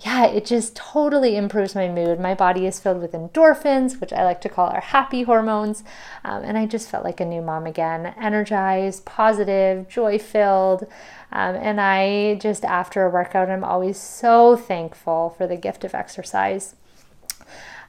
yeah, 0.00 0.24
it 0.24 0.46
just 0.46 0.74
totally 0.74 1.36
improves 1.36 1.74
my 1.74 1.86
mood. 1.86 2.18
My 2.18 2.34
body 2.34 2.66
is 2.66 2.80
filled 2.80 3.02
with 3.02 3.12
endorphins, 3.12 4.00
which 4.00 4.10
I 4.10 4.24
like 4.24 4.40
to 4.40 4.48
call 4.48 4.70
our 4.70 4.80
happy 4.80 5.24
hormones. 5.24 5.84
Um, 6.24 6.42
and 6.42 6.56
I 6.56 6.64
just 6.64 6.88
felt 6.88 7.04
like 7.04 7.20
a 7.20 7.26
new 7.26 7.42
mom 7.42 7.66
again, 7.66 8.14
energized, 8.18 9.04
positive, 9.04 9.90
joy 9.90 10.18
filled. 10.18 10.84
Um, 11.30 11.56
and 11.56 11.78
I 11.78 12.36
just, 12.36 12.64
after 12.64 13.04
a 13.04 13.10
workout, 13.10 13.50
I'm 13.50 13.64
always 13.64 13.98
so 13.98 14.56
thankful 14.56 15.34
for 15.36 15.46
the 15.46 15.56
gift 15.56 15.84
of 15.84 15.94
exercise. 15.94 16.74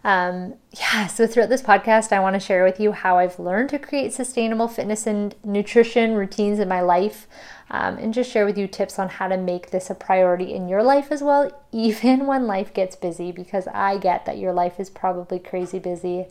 Um, 0.04 0.56
yeah, 0.72 1.08
so 1.08 1.28
throughout 1.28 1.50
this 1.50 1.62
podcast, 1.62 2.12
I 2.12 2.20
want 2.20 2.36
to 2.36 2.40
share 2.40 2.64
with 2.64 2.80
you 2.80 2.92
how 2.92 3.18
I've 3.18 3.40
learned 3.40 3.70
to 3.70 3.80
create 3.80 4.14
sustainable 4.14 4.68
fitness 4.68 5.08
and 5.08 5.36
nutrition 5.44 6.14
routines 6.14 6.60
in 6.60 6.68
my 6.68 6.82
life, 6.82 7.28
um, 7.70 7.98
and 7.98 8.14
just 8.14 8.32
share 8.32 8.46
with 8.46 8.58
you 8.58 8.68
tips 8.68 9.00
on 9.00 9.10
how 9.10 9.28
to 9.28 9.38
make 9.38 9.72
this 9.72 9.90
a 9.90 9.96
priority 9.96 10.54
in 10.54 10.70
your 10.70 10.84
life 10.84 11.12
as 11.12 11.22
well, 11.22 11.52
even 11.72 12.26
when 12.26 12.48
life 12.48 12.74
gets 12.74 12.96
busy, 12.96 13.32
because 13.32 13.68
I 13.68 13.98
get 13.98 14.26
that 14.26 14.38
your 14.38 14.54
life 14.54 14.80
is 14.80 14.90
probably 14.90 15.40
crazy 15.40 15.80
busy. 15.80 16.28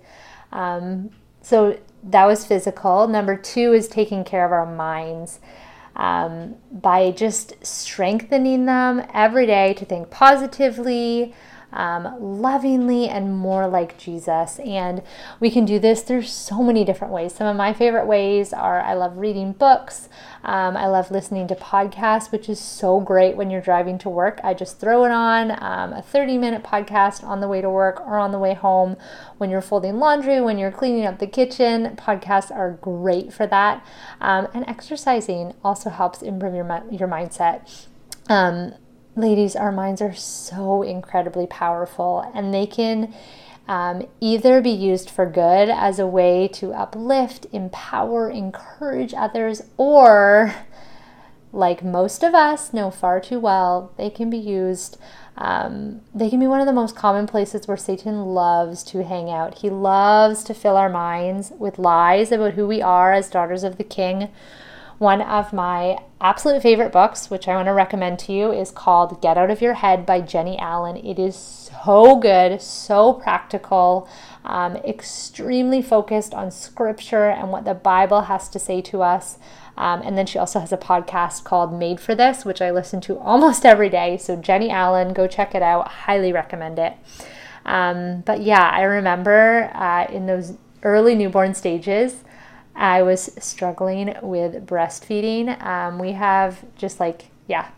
Um, 0.52 1.10
so 1.42 1.78
that 2.02 2.24
was 2.24 2.46
physical. 2.46 3.08
Number 3.08 3.36
two 3.36 3.72
is 3.72 3.88
taking 3.88 4.24
care 4.24 4.44
of 4.44 4.52
our 4.52 4.66
minds. 4.66 5.40
Um, 5.94 6.56
by 6.70 7.10
just 7.10 7.54
strengthening 7.64 8.66
them 8.66 9.02
every 9.14 9.46
day 9.46 9.72
to 9.74 9.84
think 9.86 10.10
positively, 10.10 11.34
um, 11.76 12.16
lovingly 12.18 13.08
and 13.08 13.36
more 13.36 13.68
like 13.68 13.98
Jesus. 13.98 14.58
And 14.60 15.02
we 15.38 15.50
can 15.50 15.64
do 15.64 15.78
this 15.78 16.02
through 16.02 16.22
so 16.22 16.62
many 16.62 16.84
different 16.84 17.12
ways. 17.12 17.34
Some 17.34 17.46
of 17.46 17.56
my 17.56 17.72
favorite 17.72 18.06
ways 18.06 18.52
are 18.52 18.80
I 18.80 18.94
love 18.94 19.18
reading 19.18 19.52
books, 19.52 20.08
um, 20.42 20.76
I 20.76 20.86
love 20.86 21.10
listening 21.10 21.46
to 21.48 21.54
podcasts, 21.54 22.32
which 22.32 22.48
is 22.48 22.58
so 22.58 23.00
great 23.00 23.36
when 23.36 23.50
you're 23.50 23.60
driving 23.60 23.98
to 23.98 24.08
work. 24.08 24.40
I 24.42 24.54
just 24.54 24.80
throw 24.80 25.04
it 25.04 25.10
on 25.10 25.50
um, 25.62 25.92
a 25.92 26.02
30 26.02 26.38
minute 26.38 26.62
podcast 26.62 27.22
on 27.22 27.40
the 27.40 27.48
way 27.48 27.60
to 27.60 27.68
work 27.68 28.00
or 28.00 28.16
on 28.16 28.32
the 28.32 28.38
way 28.38 28.54
home. 28.54 28.96
When 29.36 29.50
you're 29.50 29.60
folding 29.60 29.98
laundry, 29.98 30.40
when 30.40 30.56
you're 30.56 30.72
cleaning 30.72 31.04
up 31.04 31.18
the 31.18 31.26
kitchen, 31.26 31.96
podcasts 31.96 32.50
are 32.50 32.78
great 32.80 33.32
for 33.32 33.46
that. 33.48 33.84
Um, 34.20 34.48
and 34.54 34.64
exercising 34.66 35.52
also 35.62 35.90
helps 35.90 36.22
improve 36.22 36.54
your, 36.54 36.66
your 36.90 37.08
mindset. 37.08 37.86
Um, 38.28 38.74
ladies, 39.16 39.56
our 39.56 39.72
minds 39.72 40.02
are 40.02 40.14
so 40.14 40.82
incredibly 40.82 41.46
powerful 41.46 42.30
and 42.34 42.52
they 42.52 42.66
can 42.66 43.14
um, 43.66 44.06
either 44.20 44.60
be 44.60 44.70
used 44.70 45.10
for 45.10 45.26
good 45.26 45.68
as 45.68 45.98
a 45.98 46.06
way 46.06 46.48
to 46.48 46.72
uplift, 46.72 47.46
empower, 47.52 48.30
encourage 48.30 49.12
others, 49.14 49.62
or 49.76 50.54
like 51.52 51.82
most 51.82 52.22
of 52.22 52.34
us 52.34 52.72
know 52.72 52.90
far 52.90 53.18
too 53.18 53.40
well, 53.40 53.92
they 53.96 54.10
can 54.10 54.30
be 54.30 54.38
used. 54.38 54.98
Um, 55.38 56.02
they 56.14 56.30
can 56.30 56.38
be 56.38 56.46
one 56.46 56.60
of 56.60 56.66
the 56.66 56.72
most 56.72 56.94
common 56.94 57.26
places 57.26 57.66
where 57.66 57.76
Satan 57.76 58.26
loves 58.26 58.82
to 58.84 59.02
hang 59.02 59.30
out. 59.30 59.58
He 59.58 59.68
loves 59.68 60.44
to 60.44 60.54
fill 60.54 60.76
our 60.76 60.88
minds 60.88 61.52
with 61.58 61.78
lies 61.78 62.30
about 62.30 62.54
who 62.54 62.66
we 62.66 62.80
are 62.80 63.12
as 63.12 63.28
daughters 63.28 63.64
of 63.64 63.78
the 63.78 63.84
king 63.84 64.28
one 64.98 65.20
of 65.20 65.52
my 65.52 65.98
absolute 66.20 66.62
favorite 66.62 66.92
books, 66.92 67.30
which 67.30 67.48
I 67.48 67.54
want 67.54 67.66
to 67.66 67.72
recommend 67.72 68.18
to 68.20 68.32
you, 68.32 68.50
is 68.50 68.70
called 68.70 69.20
Get 69.20 69.36
Out 69.36 69.50
of 69.50 69.60
Your 69.60 69.74
Head 69.74 70.06
by 70.06 70.20
Jennie 70.20 70.58
Allen. 70.58 70.96
It 70.96 71.18
is 71.18 71.36
so 71.36 72.16
good, 72.16 72.62
so 72.62 73.12
practical, 73.12 74.08
um, 74.44 74.76
extremely 74.76 75.82
focused 75.82 76.32
on 76.32 76.50
scripture 76.50 77.28
and 77.28 77.50
what 77.50 77.64
the 77.64 77.74
Bible 77.74 78.22
has 78.22 78.48
to 78.48 78.58
say 78.58 78.80
to 78.82 79.02
us. 79.02 79.38
Um, 79.76 80.00
and 80.02 80.16
then 80.16 80.24
she 80.24 80.38
also 80.38 80.60
has 80.60 80.72
a 80.72 80.78
podcast 80.78 81.44
called 81.44 81.78
Made 81.78 82.00
for 82.00 82.14
This, 82.14 82.46
which 82.46 82.62
I 82.62 82.70
listen 82.70 83.02
to 83.02 83.18
almost 83.18 83.66
every 83.66 83.90
day. 83.90 84.16
So, 84.16 84.36
Jennie 84.36 84.70
Allen, 84.70 85.12
go 85.12 85.26
check 85.26 85.54
it 85.54 85.62
out. 85.62 85.88
Highly 85.88 86.32
recommend 86.32 86.78
it. 86.78 86.94
Um, 87.66 88.22
but 88.22 88.40
yeah, 88.40 88.70
I 88.72 88.82
remember 88.82 89.70
uh, 89.74 90.06
in 90.10 90.26
those 90.26 90.54
early 90.82 91.14
newborn 91.14 91.52
stages, 91.52 92.24
I 92.76 93.02
was 93.02 93.30
struggling 93.38 94.14
with 94.22 94.66
breastfeeding. 94.66 95.60
Um, 95.64 95.98
we 95.98 96.12
have 96.12 96.64
just 96.76 97.00
like, 97.00 97.26
yeah, 97.48 97.70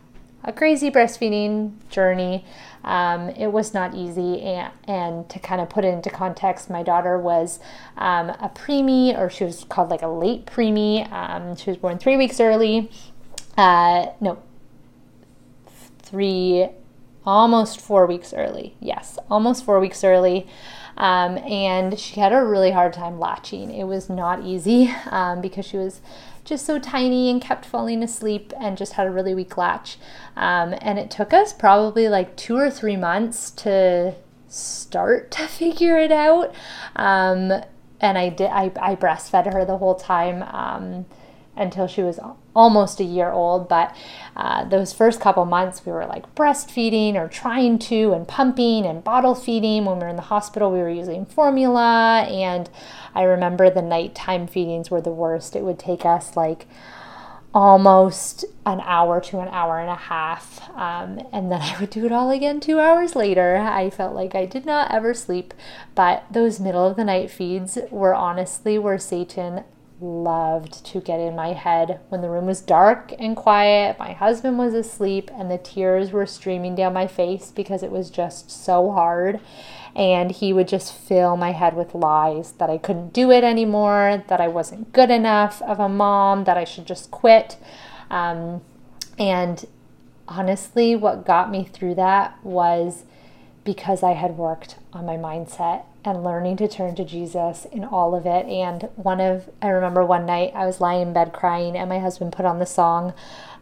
a 0.44 0.52
crazy 0.52 0.90
breastfeeding 0.90 1.72
journey. 1.88 2.44
Um, 2.84 3.28
it 3.30 3.48
was 3.52 3.74
not 3.74 3.94
easy. 3.94 4.40
And, 4.42 4.72
and 4.84 5.28
to 5.30 5.38
kind 5.38 5.60
of 5.60 5.68
put 5.68 5.84
it 5.84 5.94
into 5.94 6.10
context, 6.10 6.68
my 6.68 6.82
daughter 6.82 7.18
was 7.18 7.60
um, 7.96 8.30
a 8.30 8.50
preemie, 8.52 9.16
or 9.16 9.30
she 9.30 9.44
was 9.44 9.64
called 9.64 9.88
like 9.88 10.02
a 10.02 10.08
late 10.08 10.46
preemie. 10.46 11.10
Um, 11.12 11.54
she 11.56 11.70
was 11.70 11.76
born 11.76 11.98
three 11.98 12.16
weeks 12.16 12.40
early. 12.40 12.90
Uh, 13.56 14.06
no, 14.20 14.38
three, 15.98 16.68
almost 17.24 17.80
four 17.80 18.06
weeks 18.06 18.32
early. 18.32 18.74
Yes, 18.80 19.18
almost 19.30 19.64
four 19.64 19.78
weeks 19.78 20.02
early. 20.02 20.46
Um, 20.98 21.38
and 21.38 21.98
she 21.98 22.20
had 22.20 22.32
a 22.32 22.44
really 22.44 22.72
hard 22.72 22.92
time 22.92 23.18
latching. 23.18 23.72
It 23.72 23.84
was 23.84 24.10
not 24.10 24.44
easy 24.44 24.92
um, 25.10 25.40
because 25.40 25.64
she 25.64 25.78
was 25.78 26.02
just 26.44 26.66
so 26.66 26.78
tiny 26.78 27.30
and 27.30 27.40
kept 27.40 27.64
falling 27.64 28.02
asleep 28.02 28.52
and 28.58 28.76
just 28.76 28.94
had 28.94 29.06
a 29.06 29.10
really 29.10 29.34
weak 29.34 29.56
latch. 29.56 29.98
Um, 30.36 30.74
and 30.80 30.98
it 30.98 31.10
took 31.10 31.32
us 31.32 31.52
probably 31.52 32.08
like 32.08 32.36
two 32.36 32.56
or 32.56 32.70
three 32.70 32.96
months 32.96 33.50
to 33.52 34.14
start 34.48 35.30
to 35.32 35.46
figure 35.46 35.98
it 35.98 36.12
out. 36.12 36.54
Um, 36.96 37.52
and 38.00 38.16
I 38.16 38.28
did. 38.28 38.50
I, 38.50 38.70
I 38.80 38.94
breastfed 38.94 39.52
her 39.52 39.64
the 39.64 39.78
whole 39.78 39.96
time 39.96 40.42
um, 40.42 41.06
until 41.58 41.86
she 41.86 42.02
was 42.02 42.18
almost 42.54 43.00
a 43.00 43.04
year 43.04 43.30
old. 43.30 43.68
But 43.68 43.94
uh, 44.36 44.64
those 44.64 44.92
first 44.92 45.20
couple 45.20 45.44
months, 45.44 45.84
we 45.84 45.92
were 45.92 46.06
like 46.06 46.34
breastfeeding 46.34 47.14
or 47.14 47.28
trying 47.28 47.78
to, 47.80 48.12
and 48.12 48.26
pumping 48.26 48.86
and 48.86 49.02
bottle 49.04 49.34
feeding. 49.34 49.84
When 49.84 49.98
we 49.98 50.04
were 50.04 50.08
in 50.08 50.16
the 50.16 50.22
hospital, 50.22 50.70
we 50.70 50.78
were 50.78 50.90
using 50.90 51.26
formula. 51.26 52.22
And 52.22 52.70
I 53.14 53.22
remember 53.22 53.70
the 53.70 53.82
nighttime 53.82 54.46
feedings 54.46 54.90
were 54.90 55.00
the 55.00 55.10
worst. 55.12 55.56
It 55.56 55.62
would 55.62 55.78
take 55.78 56.04
us 56.04 56.36
like 56.36 56.66
almost 57.54 58.44
an 58.66 58.80
hour 58.84 59.20
to 59.20 59.40
an 59.40 59.48
hour 59.48 59.80
and 59.80 59.90
a 59.90 59.94
half. 59.94 60.68
Um, 60.70 61.20
and 61.32 61.50
then 61.50 61.60
I 61.62 61.76
would 61.80 61.90
do 61.90 62.06
it 62.06 62.12
all 62.12 62.30
again 62.30 62.60
two 62.60 62.78
hours 62.78 63.16
later. 63.16 63.56
I 63.56 63.90
felt 63.90 64.14
like 64.14 64.34
I 64.34 64.44
did 64.46 64.66
not 64.66 64.92
ever 64.92 65.14
sleep. 65.14 65.54
But 65.94 66.24
those 66.30 66.60
middle 66.60 66.86
of 66.86 66.96
the 66.96 67.04
night 67.04 67.30
feeds 67.30 67.78
were 67.90 68.14
honestly 68.14 68.78
where 68.78 68.98
Satan 68.98 69.64
loved 70.00 70.84
to 70.86 71.00
get 71.00 71.20
in 71.20 71.34
my 71.34 71.52
head 71.52 72.00
when 72.08 72.20
the 72.20 72.30
room 72.30 72.46
was 72.46 72.60
dark 72.60 73.12
and 73.18 73.36
quiet. 73.36 73.98
My 73.98 74.12
husband 74.12 74.58
was 74.58 74.74
asleep, 74.74 75.30
and 75.34 75.50
the 75.50 75.58
tears 75.58 76.12
were 76.12 76.26
streaming 76.26 76.74
down 76.74 76.92
my 76.92 77.06
face 77.06 77.50
because 77.50 77.82
it 77.82 77.90
was 77.90 78.10
just 78.10 78.50
so 78.50 78.92
hard. 78.92 79.40
And 79.94 80.30
he 80.30 80.52
would 80.52 80.68
just 80.68 80.94
fill 80.94 81.36
my 81.36 81.52
head 81.52 81.74
with 81.74 81.94
lies 81.94 82.52
that 82.52 82.70
I 82.70 82.78
couldn't 82.78 83.12
do 83.12 83.30
it 83.30 83.42
anymore, 83.42 84.22
that 84.28 84.40
I 84.40 84.48
wasn't 84.48 84.92
good 84.92 85.10
enough 85.10 85.60
of 85.62 85.80
a 85.80 85.88
mom, 85.88 86.44
that 86.44 86.56
I 86.56 86.64
should 86.64 86.86
just 86.86 87.10
quit. 87.10 87.56
Um, 88.10 88.60
and 89.18 89.64
honestly, 90.28 90.94
what 90.94 91.26
got 91.26 91.50
me 91.50 91.64
through 91.64 91.96
that 91.96 92.42
was 92.44 93.04
because 93.64 94.02
I 94.02 94.12
had 94.12 94.38
worked 94.38 94.76
on 94.92 95.04
my 95.04 95.16
mindset 95.16 95.84
and 96.04 96.24
learning 96.24 96.56
to 96.58 96.68
turn 96.68 96.94
to 96.96 97.04
Jesus 97.04 97.66
in 97.72 97.84
all 97.84 98.14
of 98.14 98.26
it. 98.26 98.46
And 98.46 98.88
one 98.96 99.20
of, 99.20 99.50
I 99.60 99.68
remember 99.68 100.04
one 100.04 100.26
night 100.26 100.52
I 100.54 100.66
was 100.66 100.80
lying 100.80 101.08
in 101.08 101.12
bed 101.12 101.32
crying, 101.32 101.76
and 101.76 101.88
my 101.88 101.98
husband 101.98 102.32
put 102.32 102.46
on 102.46 102.58
the 102.58 102.66
song 102.66 103.14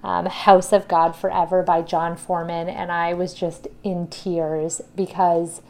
um, 0.05 0.26
House 0.26 0.73
of 0.73 0.87
God 0.88 1.16
Forever 1.16 1.62
by 1.62 1.83
Jon 1.83 2.16
Foreman, 2.16 2.69
and 2.69 2.93
I 2.93 3.14
was 3.14 3.35
just 3.35 3.66
in 3.83 4.07
tears 4.09 4.81
because 4.95 5.62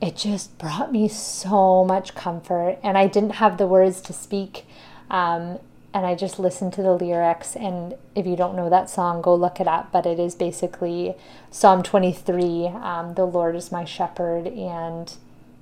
it 0.00 0.16
just 0.16 0.56
brought 0.58 0.92
me 0.92 1.08
so 1.08 1.84
much 1.84 2.14
comfort. 2.14 2.78
And 2.82 2.98
I 2.98 3.06
didn't 3.06 3.36
have 3.36 3.56
the 3.56 3.66
words 3.66 4.00
to 4.02 4.12
speak. 4.12 4.66
Um, 5.10 5.58
and 5.94 6.04
I 6.04 6.14
just 6.14 6.38
listened 6.38 6.74
to 6.74 6.82
the 6.82 6.92
lyrics. 6.92 7.56
And 7.56 7.94
if 8.14 8.26
you 8.26 8.36
don't 8.36 8.54
know 8.54 8.68
that 8.68 8.90
song, 8.90 9.22
go 9.22 9.34
look 9.34 9.60
it 9.60 9.66
up. 9.66 9.92
But 9.92 10.04
it 10.04 10.18
is 10.18 10.34
basically 10.34 11.14
Psalm 11.50 11.82
23 11.82 12.66
um, 12.66 13.14
The 13.14 13.24
Lord 13.24 13.56
is 13.56 13.72
my 13.72 13.86
shepherd, 13.86 14.46
and 14.46 15.14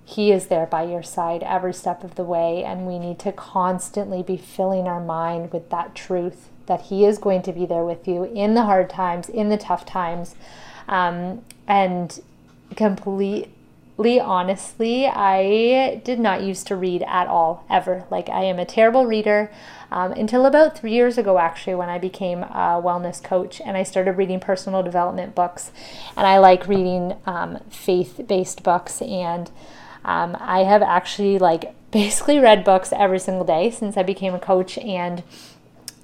He 0.05 0.33
is 0.33 0.47
there 0.47 0.67
by 0.67 0.85
your 0.85 1.03
side 1.03 1.43
every 1.43 1.73
step 1.73 2.05
of 2.05 2.15
the 2.15 2.25
way. 2.25 2.63
And 2.63 2.87
we 2.87 2.99
need 2.99 3.19
to 3.21 3.33
constantly 3.33 4.23
be 4.23 4.37
filling 4.37 4.87
our 4.87 5.01
mind 5.01 5.53
with 5.53 5.71
that 5.71 5.95
truth 5.95 6.51
that 6.67 6.83
He 6.83 7.05
is 7.05 7.19
going 7.19 7.43
to 7.43 7.53
be 7.53 7.67
there 7.67 7.85
with 7.85 8.07
you 8.07 8.25
in 8.25 8.55
the 8.55 8.65
hard 8.65 8.91
times, 8.91 9.29
in 9.29 9.49
the 9.49 9.57
tough 9.57 9.85
times. 9.85 10.35
Um, 10.89 11.43
and 11.67 12.21
completely 12.77 13.51
honestly, 14.21 15.07
I 15.07 16.01
did 16.05 16.19
not 16.19 16.43
used 16.43 16.67
to 16.69 16.77
read 16.77 17.03
at 17.03 17.27
all, 17.27 17.65
ever. 17.71 18.05
Like, 18.11 18.29
I 18.29 18.45
am 18.45 18.59
a 18.59 18.65
terrible 18.65 19.07
reader 19.07 19.51
um, 19.91 20.13
until 20.13 20.47
about 20.47 20.77
three 20.77 20.93
years 20.93 21.17
ago, 21.17 21.39
actually, 21.39 21.77
when 21.77 21.89
I 21.89 21.99
became 21.99 22.43
a 22.43 22.81
wellness 22.83 23.23
coach 23.23 23.61
and 23.65 23.77
I 23.77 23.83
started 23.83 24.13
reading 24.13 24.41
personal 24.41 24.83
development 24.83 25.35
books. 25.35 25.71
And 26.17 26.27
I 26.27 26.39
like 26.39 26.67
reading 26.67 27.15
um, 27.27 27.61
faith 27.71 28.21
based 28.27 28.63
books. 28.63 29.01
And 29.01 29.51
um, 30.05 30.37
I 30.41 30.61
have 30.61 30.83
actually, 30.83 31.39
like, 31.39 31.75
basically 31.91 32.39
read 32.39 32.65
books 32.65 32.93
every 32.93 33.21
single 33.21 33.45
day 33.45 33.71
since 33.71 33.97
I 33.97 34.03
became 34.03 34.35
a 34.35 34.41
coach. 34.41 34.79
And 34.79 35.23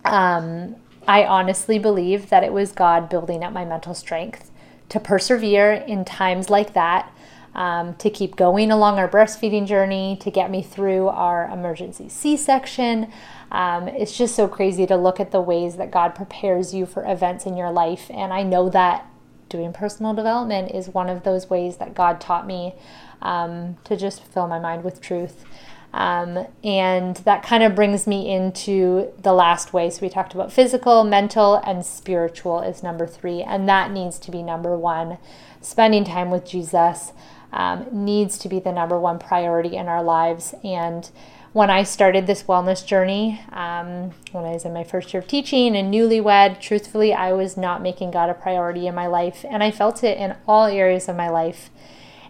um, 0.05 0.77
I 1.07 1.25
honestly 1.25 1.79
believe 1.79 2.31
that 2.31 2.45
it 2.45 2.53
was 2.53 2.73
God 2.73 3.09
building 3.09 3.43
up 3.43 3.53
my 3.53 3.65
mental 3.65 3.95
strength 3.95 4.51
to 4.91 5.01
persevere 5.01 5.73
in 5.73 6.05
times 6.05 6.51
like 6.51 6.75
that 6.75 7.13
um, 7.55 7.95
to 7.97 8.11
keep 8.11 8.37
going 8.37 8.71
along 8.71 8.99
our 8.99 9.09
breastfeeding 9.09 9.67
journey, 9.67 10.17
to 10.21 10.31
get 10.31 10.51
me 10.51 10.63
through 10.63 11.09
our 11.09 11.49
emergency 11.51 12.09
C 12.09 12.37
section. 12.37 13.11
Um, 13.51 13.89
it's 13.89 14.17
just 14.17 14.37
so 14.37 14.47
crazy 14.47 14.87
to 14.87 14.97
look 14.97 15.19
at 15.19 15.33
the 15.33 15.41
ways 15.41 15.77
that 15.77 15.91
God 15.91 16.15
prepares 16.15 16.73
you 16.73 16.87
for 16.87 17.05
events 17.05 17.47
in 17.47 17.57
your 17.57 17.71
life. 17.71 18.09
And 18.11 18.33
I 18.33 18.43
know 18.45 18.69
that 18.71 19.07
doing 19.49 19.73
personal 19.73 20.15
development 20.15 20.71
is 20.71 20.89
one 20.89 21.09
of 21.09 21.25
those 21.25 21.51
ways 21.51 21.79
that 21.79 21.95
God 21.95 22.21
taught 22.21 22.47
me 22.47 22.75
um, 23.23 23.77
to 23.85 23.97
just 23.97 24.25
fill 24.25 24.47
my 24.47 24.59
mind 24.59 24.85
with 24.85 25.01
truth. 25.01 25.45
Um, 25.93 26.47
and 26.63 27.17
that 27.17 27.43
kind 27.43 27.63
of 27.63 27.75
brings 27.75 28.07
me 28.07 28.33
into 28.33 29.13
the 29.19 29.33
last 29.33 29.73
way. 29.73 29.91
So 29.91 30.03
we 30.03 30.09
talked 30.09 30.35
about 30.35 30.53
physical, 30.53 31.03
mental, 31.05 31.57
and 31.57 31.85
spiritual 31.85 32.61
is 32.61 32.83
number 32.83 33.07
three. 33.07 33.43
And 33.43 33.69
that 33.69 33.91
needs 33.91 34.19
to 34.21 34.31
be 34.31 34.43
number 34.43 34.77
one. 34.77 35.19
Spending 35.61 36.05
time 36.05 36.31
with 36.31 36.47
Jesus 36.47 37.13
um, 37.53 37.87
needs 37.91 38.39
to 38.39 38.49
be 38.49 38.61
the 38.61 38.73
number 38.73 38.99
one 38.99 39.19
priority 39.19 39.77
in 39.77 39.89
our 39.89 40.03
lives. 40.03 40.55
And 40.63 41.11
when 41.53 41.69
I 41.69 41.83
started 41.83 42.29
this 42.29 42.45
wellness 42.45 42.87
journey, 42.87 43.41
um, 43.51 44.13
when 44.31 44.45
I 44.45 44.53
was 44.53 44.65
in 44.65 44.73
my 44.73 44.85
first 44.85 45.13
year 45.13 45.21
of 45.21 45.27
teaching 45.27 45.77
and 45.77 45.93
newlywed, 45.93 46.61
truthfully, 46.61 47.13
I 47.13 47.33
was 47.33 47.57
not 47.57 47.83
making 47.83 48.13
God 48.13 48.31
a 48.31 48.35
priority 48.35 48.87
in 48.87 48.95
my 48.95 49.09
life. 49.09 49.45
And 49.49 49.63
I 49.63 49.73
felt 49.73 50.05
it 50.05 50.17
in 50.17 50.37
all 50.47 50.67
areas 50.67 51.09
of 51.09 51.17
my 51.17 51.29
life. 51.29 51.71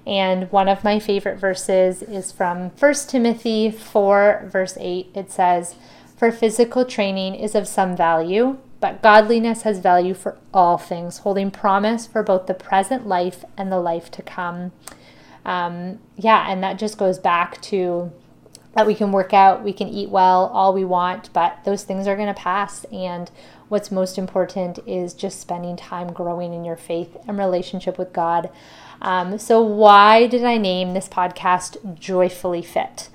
And 0.07 0.51
one 0.51 0.69
of 0.69 0.85
my 0.85 0.99
favorite 0.99 1.39
verses 1.39 2.03
is 2.03 2.33
from 2.33 2.71
1 2.71 2.95
Timothy 3.09 3.71
4, 3.71 4.49
verse 4.51 4.77
8. 4.81 5.11
It 5.15 5.31
says, 5.31 5.75
For 6.17 6.33
physical 6.33 6.85
training 6.85 7.35
is 7.35 7.55
of 7.55 7.69
some 7.69 7.97
value, 7.97 8.59
but 8.81 9.03
godliness 9.03 9.63
has 9.63 9.79
value 9.79 10.15
for 10.15 10.39
all 10.55 10.79
things, 10.79 11.19
holding 11.19 11.51
promise 11.51 12.07
for 12.07 12.23
both 12.23 12.47
the 12.47 12.55
present 12.55 13.07
life 13.07 13.45
and 13.57 13.71
the 13.71 13.81
life 13.81 14.11
to 14.13 14.23
come 14.23 14.73
um, 15.45 15.99
yeah, 16.17 16.51
and 16.51 16.63
that 16.63 16.79
just 16.79 16.99
goes 16.99 17.19
back 17.19 17.61
to 17.63 18.13
that 18.75 18.87
we 18.87 18.95
can 18.95 19.11
work 19.11 19.35
out, 19.35 19.65
we 19.65 19.73
can 19.73 19.89
eat 19.89 20.11
well, 20.11 20.47
all 20.47 20.73
we 20.73 20.85
want, 20.85 21.33
but 21.33 21.59
those 21.65 21.83
things 21.83 22.07
are 22.07 22.15
going 22.15 22.33
to 22.33 22.41
pass. 22.41 22.85
And 22.93 23.29
what's 23.71 23.91
most 23.91 24.19
important 24.19 24.81
is 24.87 25.15
just 25.15 25.41
spending 25.41 25.77
time 25.77 26.13
growing 26.13 26.53
in 26.53 26.65
your 26.65 26.77
faith 26.77 27.17
and 27.27 27.39
relationship 27.39 27.97
with 27.97 28.13
God. 28.13 28.51
Um, 29.01 29.39
so, 29.39 29.63
why 29.63 30.27
did 30.27 30.45
I 30.45 30.59
name 30.59 30.93
this 30.93 31.09
podcast 31.09 31.99
Joyfully 31.99 32.63
Fit? 32.63 33.09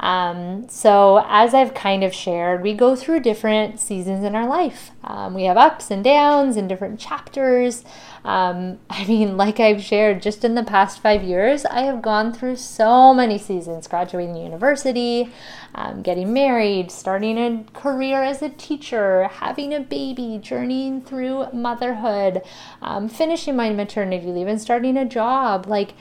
Um, 0.00 0.66
so, 0.66 1.22
as 1.28 1.52
I've 1.52 1.74
kind 1.74 2.02
of 2.02 2.14
shared, 2.14 2.62
we 2.62 2.72
go 2.72 2.96
through 2.96 3.20
different 3.20 3.78
seasons 3.78 4.24
in 4.24 4.34
our 4.34 4.46
life. 4.46 4.92
Um, 5.04 5.34
we 5.34 5.44
have 5.44 5.58
ups 5.58 5.90
and 5.90 6.02
downs 6.02 6.56
and 6.56 6.70
different 6.70 6.98
chapters. 6.98 7.84
Um, 8.24 8.78
I 8.90 9.04
mean, 9.04 9.36
like 9.36 9.60
I've 9.60 9.82
shared, 9.82 10.22
just 10.22 10.42
in 10.42 10.54
the 10.54 10.64
past 10.64 11.00
five 11.00 11.22
years, 11.22 11.66
I 11.66 11.82
have 11.82 12.00
gone 12.00 12.32
through 12.32 12.56
so 12.56 13.12
many 13.12 13.36
seasons 13.36 13.86
graduating 13.88 14.36
university, 14.36 15.30
um, 15.74 16.00
getting 16.00 16.32
married, 16.32 16.90
starting 16.90 17.36
a 17.36 17.64
career 17.74 18.22
as 18.22 18.40
a 18.40 18.48
teacher, 18.48 19.24
having 19.24 19.74
a 19.74 19.80
baby, 19.80 20.38
journeying 20.42 21.02
through 21.02 21.52
motherhood, 21.52 22.40
um, 22.80 23.06
finishing 23.10 23.54
my 23.54 23.68
maternity 23.68 24.28
leave, 24.28 24.48
and 24.48 24.60
starting 24.60 24.96
a 24.96 25.04
job. 25.04 25.66
Like, 25.66 25.92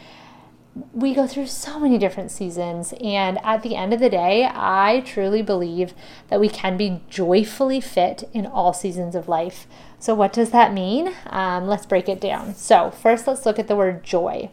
we 0.94 1.14
go 1.14 1.28
through 1.28 1.48
so 1.48 1.80
many 1.80 1.98
different 1.98 2.32
seasons. 2.32 2.94
And 3.02 3.38
at 3.44 3.64
the 3.64 3.76
end 3.76 3.94
of 3.94 4.00
the 4.00 4.10
day, 4.10 4.50
I 4.52 5.02
truly 5.06 5.42
believe 5.42 5.94
that 6.30 6.40
we 6.40 6.50
can 6.50 6.78
be 6.78 7.02
joyfully 7.10 7.82
fit 7.82 8.30
in 8.34 8.46
all 8.46 8.74
seasons 8.74 9.16
of 9.16 9.28
life. 9.28 9.68
So, 10.00 10.16
what 10.16 10.34
does 10.34 10.52
that 10.52 10.74
mean? 10.74 11.14
Um, 11.28 11.68
let's 11.68 11.86
break 11.86 12.08
it 12.08 12.22
down. 12.22 12.56
So, 12.56 12.92
first, 12.92 13.28
let's 13.28 13.46
look 13.46 13.60
at 13.60 13.68
the 13.68 13.76
word 13.76 14.04
joy. 14.04 14.50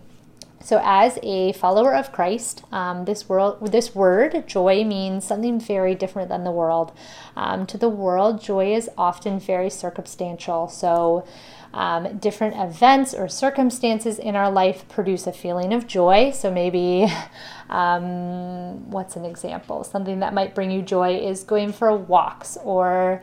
So, 0.67 0.81
as 0.83 1.17
a 1.23 1.53
follower 1.53 1.95
of 1.95 2.11
Christ, 2.11 2.65
um, 2.73 3.05
this 3.05 3.29
world, 3.29 3.71
this 3.71 3.95
word 3.95 4.49
joy 4.49 4.83
means 4.83 5.25
something 5.25 5.61
very 5.61 5.95
different 5.95 6.29
than 6.29 6.43
the 6.43 6.51
world. 6.51 6.91
Um, 7.37 7.67
to 7.67 7.79
the 7.79 7.89
world, 7.89 8.43
joy 8.43 8.75
is 8.75 8.91
often 8.99 9.39
very 9.39 9.71
circumstantial. 9.71 10.67
So, 10.67 11.25
um, 11.73 12.19
different 12.19 12.57
events 12.57 13.15
or 13.15 13.29
circumstances 13.29 14.19
in 14.19 14.35
our 14.35 14.51
life 14.51 14.89
produce 14.89 15.29
a 15.29 15.33
feeling 15.33 15.73
of 15.73 15.87
joy. 15.87 16.33
So, 16.33 16.51
maybe 16.51 17.07
um, 17.71 18.91
what's 18.91 19.15
an 19.15 19.25
example? 19.25 19.85
Something 19.85 20.19
that 20.19 20.35
might 20.35 20.53
bring 20.53 20.73
you 20.73 20.83
joy 20.83 21.17
is 21.17 21.45
going 21.45 21.71
for 21.75 21.95
walks 21.95 22.59
or 22.65 23.23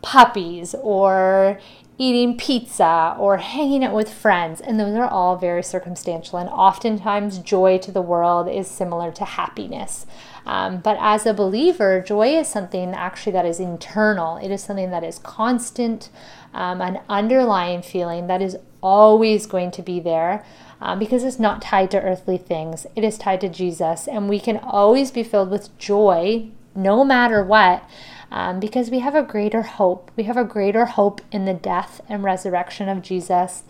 puppies 0.00 0.74
or 0.82 1.60
eating 1.98 2.36
pizza 2.36 3.16
or 3.18 3.38
hanging 3.38 3.84
out 3.84 3.92
with 3.94 4.12
friends. 4.12 4.60
And 4.60 4.78
those 4.78 4.94
are 4.94 5.08
all 5.08 5.36
very 5.36 5.64
circumstantial. 5.64 6.38
And 6.38 6.48
oftentimes, 6.48 7.38
joy 7.38 7.78
to 7.78 7.90
the 7.90 8.00
world 8.00 8.48
is 8.48 8.68
similar 8.68 9.10
to 9.12 9.24
happiness. 9.24 10.06
Um, 10.46 10.78
but 10.78 10.96
as 11.00 11.26
a 11.26 11.34
believer, 11.34 12.00
joy 12.00 12.38
is 12.38 12.48
something 12.48 12.94
actually 12.94 13.32
that 13.32 13.44
is 13.44 13.60
internal, 13.60 14.38
it 14.38 14.50
is 14.50 14.62
something 14.62 14.90
that 14.90 15.04
is 15.04 15.18
constant, 15.18 16.08
um, 16.54 16.80
an 16.80 17.00
underlying 17.08 17.82
feeling 17.82 18.28
that 18.28 18.40
is 18.40 18.56
always 18.80 19.44
going 19.44 19.70
to 19.72 19.82
be 19.82 20.00
there. 20.00 20.44
Um, 20.80 21.00
because 21.00 21.24
it's 21.24 21.40
not 21.40 21.60
tied 21.60 21.90
to 21.90 22.00
earthly 22.00 22.38
things, 22.38 22.86
it 22.94 23.02
is 23.02 23.18
tied 23.18 23.40
to 23.42 23.48
Jesus. 23.48 24.06
And 24.06 24.28
we 24.28 24.38
can 24.40 24.56
always 24.58 25.10
be 25.10 25.24
filled 25.24 25.50
with 25.50 25.76
joy 25.76 26.50
no 26.74 27.04
matter 27.04 27.42
what 27.44 27.82
um, 28.30 28.60
because 28.60 28.90
we 28.90 28.98
have 29.00 29.14
a 29.14 29.22
greater 29.22 29.62
hope. 29.62 30.10
We 30.16 30.24
have 30.24 30.36
a 30.36 30.44
greater 30.44 30.86
hope 30.86 31.20
in 31.32 31.44
the 31.44 31.54
death 31.54 32.00
and 32.08 32.22
resurrection 32.22 32.88
of 32.88 33.02
Jesus. 33.02 33.62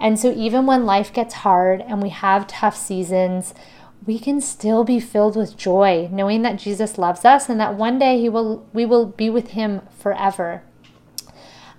And 0.00 0.18
so, 0.18 0.32
even 0.32 0.66
when 0.66 0.86
life 0.86 1.12
gets 1.12 1.34
hard 1.34 1.80
and 1.80 2.00
we 2.00 2.10
have 2.10 2.46
tough 2.46 2.76
seasons, 2.76 3.52
we 4.06 4.18
can 4.18 4.40
still 4.40 4.84
be 4.84 5.00
filled 5.00 5.36
with 5.36 5.56
joy, 5.56 6.08
knowing 6.12 6.42
that 6.42 6.56
Jesus 6.56 6.98
loves 6.98 7.24
us 7.24 7.48
and 7.48 7.58
that 7.60 7.74
one 7.74 7.98
day 7.98 8.20
he 8.20 8.28
will, 8.28 8.66
we 8.72 8.86
will 8.86 9.06
be 9.06 9.28
with 9.28 9.48
him 9.48 9.82
forever. 9.98 10.62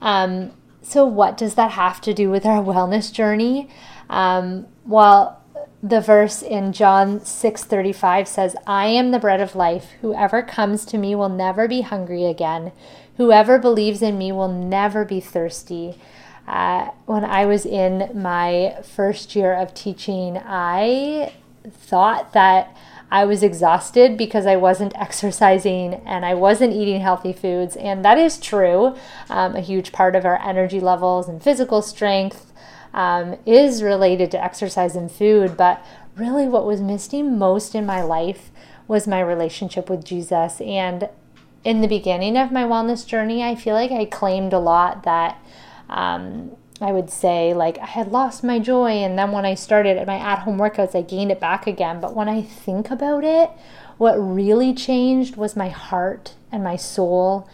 Um, 0.01 0.51
so, 0.82 1.05
what 1.05 1.38
does 1.38 1.55
that 1.55 1.71
have 1.71 2.01
to 2.01 2.13
do 2.13 2.29
with 2.29 2.45
our 2.45 2.62
wellness 2.62 3.12
journey? 3.12 3.69
Um, 4.10 4.67
well, 4.86 5.38
the 5.82 6.02
verse 6.02 6.42
in 6.42 6.74
John 6.74 7.22
6:35 7.22 8.28
says, 8.28 8.56
"I 8.68 8.88
am 8.88 9.12
the 9.12 9.20
bread 9.20 9.42
of 9.42 9.56
life. 9.56 9.92
Whoever 10.02 10.42
comes 10.42 10.86
to 10.86 10.98
me 10.98 11.15
will 11.15 11.30
never 11.30 11.68
be 11.68 11.82
hungry 11.82 12.26
again. 12.26 12.72
Whoever 13.18 13.58
believes 13.58 14.02
in 14.02 14.18
me 14.18 14.32
will 14.32 14.50
never 14.50 15.06
be 15.06 15.20
thirsty." 15.20 15.98
Uh, 16.48 16.89
when 17.06 17.24
I 17.24 17.46
was 17.46 17.65
in 17.65 18.10
my 18.13 18.78
first 18.82 19.36
year 19.36 19.54
of 19.54 19.74
teaching, 19.74 20.38
I 20.38 21.32
thought 21.70 22.34
that 22.34 22.76
I 23.12 23.26
was 23.26 23.44
exhausted 23.44 24.18
because 24.18 24.46
I 24.46 24.56
wasn't 24.56 24.94
exercising 25.00 25.96
and 26.06 26.26
I 26.26 26.34
wasn't 26.34 26.74
eating 26.74 27.02
healthy 27.02 27.34
foods. 27.34 27.76
And 27.76 28.04
that 28.04 28.18
is 28.18 28.39
true. 28.39 28.96
Um, 29.30 29.56
a 29.56 29.62
huge 29.62 29.92
part 29.92 30.15
of 30.15 30.26
our 30.26 30.42
energy 30.42 30.80
levels 30.80 31.28
and 31.28 31.42
physical 31.42 31.82
strength 31.82 32.48
um, 32.93 33.38
is 33.45 33.84
related 33.84 34.32
to 34.32 34.43
exercise 34.43 34.95
and 34.95 35.12
food, 35.12 35.56
but 35.58 35.84
really 36.15 36.47
what 36.47 36.65
was 36.65 36.82
missing 36.82 37.38
most 37.38 37.75
in 37.75 37.86
my 37.86 38.02
life 38.02 38.52
was 38.88 39.08
my 39.08 39.19
relationship 39.19 39.89
with 39.89 40.04
Jesus. 40.04 40.60
And 40.62 41.10
in 41.63 41.82
the 41.82 41.88
beginning 41.88 42.38
of 42.38 42.52
my 42.52 42.63
wellness 42.63 43.06
journey, 43.06 43.43
I 43.43 43.56
feel 43.56 43.75
like 43.75 43.91
I 43.91 44.06
claimed 44.06 44.54
a 44.54 44.60
lot 44.60 45.04
that 45.04 45.38
um, 45.89 46.56
I 46.82 46.91
would 46.91 47.10
say, 47.10 47.54
like, 47.54 47.78
I 47.80 47.86
had 47.86 48.12
lost 48.12 48.43
my 48.43 48.60
joy. 48.60 48.91
And 48.91 49.17
then 49.17 49.32
when 49.32 49.45
I 49.45 49.54
started 49.56 49.97
at 49.97 50.08
my 50.08 50.17
at 50.17 50.39
home 50.39 50.58
workouts, 50.58 50.95
I 50.95 51.02
gained 51.02 51.32
it 51.32 51.39
back 51.39 51.67
again. 51.67 51.99
But 51.99 52.15
when 52.15 52.30
I 52.30 52.41
think 52.41 52.89
about 52.89 53.23
it, 53.23 53.52
what 53.97 54.15
really 54.15 54.73
changed 54.73 55.36
was 55.36 55.56
my 55.56 55.69
heart 55.69 56.36
and 56.52 56.63
my 56.63 56.78
soul 56.78 57.47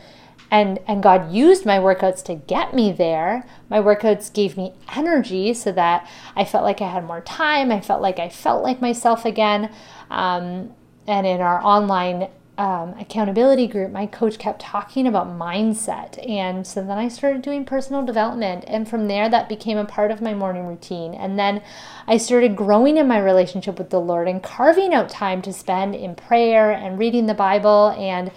and 0.52 0.80
and 0.88 1.02
God 1.02 1.32
used 1.32 1.66
my 1.66 1.78
workouts 1.80 2.24
to 2.26 2.36
get 2.36 2.74
me 2.74 2.92
there. 2.92 3.48
My 3.70 3.80
workouts 3.80 4.32
gave 4.34 4.58
me 4.58 4.74
energy 4.96 5.54
so 5.54 5.72
that 5.72 6.08
I 6.36 6.46
felt 6.46 6.64
like 6.64 6.82
I 6.82 6.90
had 6.90 7.06
more 7.06 7.22
time. 7.22 7.72
I 7.72 7.82
felt 7.82 8.02
like 8.02 8.20
I 8.20 8.30
felt 8.30 8.64
like 8.64 8.82
myself 8.82 9.26
again. 9.26 9.72
Um, 10.10 10.74
and 11.08 11.28
in 11.28 11.42
our 11.42 11.64
online 11.64 12.30
um, 12.58 12.96
accountability 13.00 13.68
group, 13.68 13.92
my 13.92 14.06
coach 14.06 14.38
kept 14.38 14.62
talking 14.62 15.08
about 15.08 15.28
mindset. 15.28 16.26
And 16.28 16.66
so 16.66 16.82
then 16.82 16.98
I 16.98 17.10
started 17.10 17.42
doing 17.42 17.66
personal 17.66 18.06
development. 18.06 18.64
And 18.68 18.88
from 18.88 19.08
there, 19.08 19.30
that 19.30 19.50
became 19.50 19.78
a 19.78 19.86
part 19.86 20.12
of 20.12 20.22
my 20.22 20.34
morning 20.34 20.66
routine. 20.66 21.14
And 21.14 21.38
then 21.38 21.62
I 22.08 22.18
started 22.18 22.56
growing 22.56 22.98
in 22.98 23.08
my 23.08 23.20
relationship 23.20 23.78
with 23.78 23.90
the 23.90 24.00
Lord 24.00 24.28
and 24.28 24.42
carving 24.42 24.94
out 24.94 25.10
time 25.10 25.42
to 25.44 25.52
spend 25.52 25.96
in 25.96 26.16
prayer 26.16 26.72
and 26.72 26.98
reading 26.98 27.26
the 27.26 27.34
Bible 27.34 27.90
and 27.98 28.32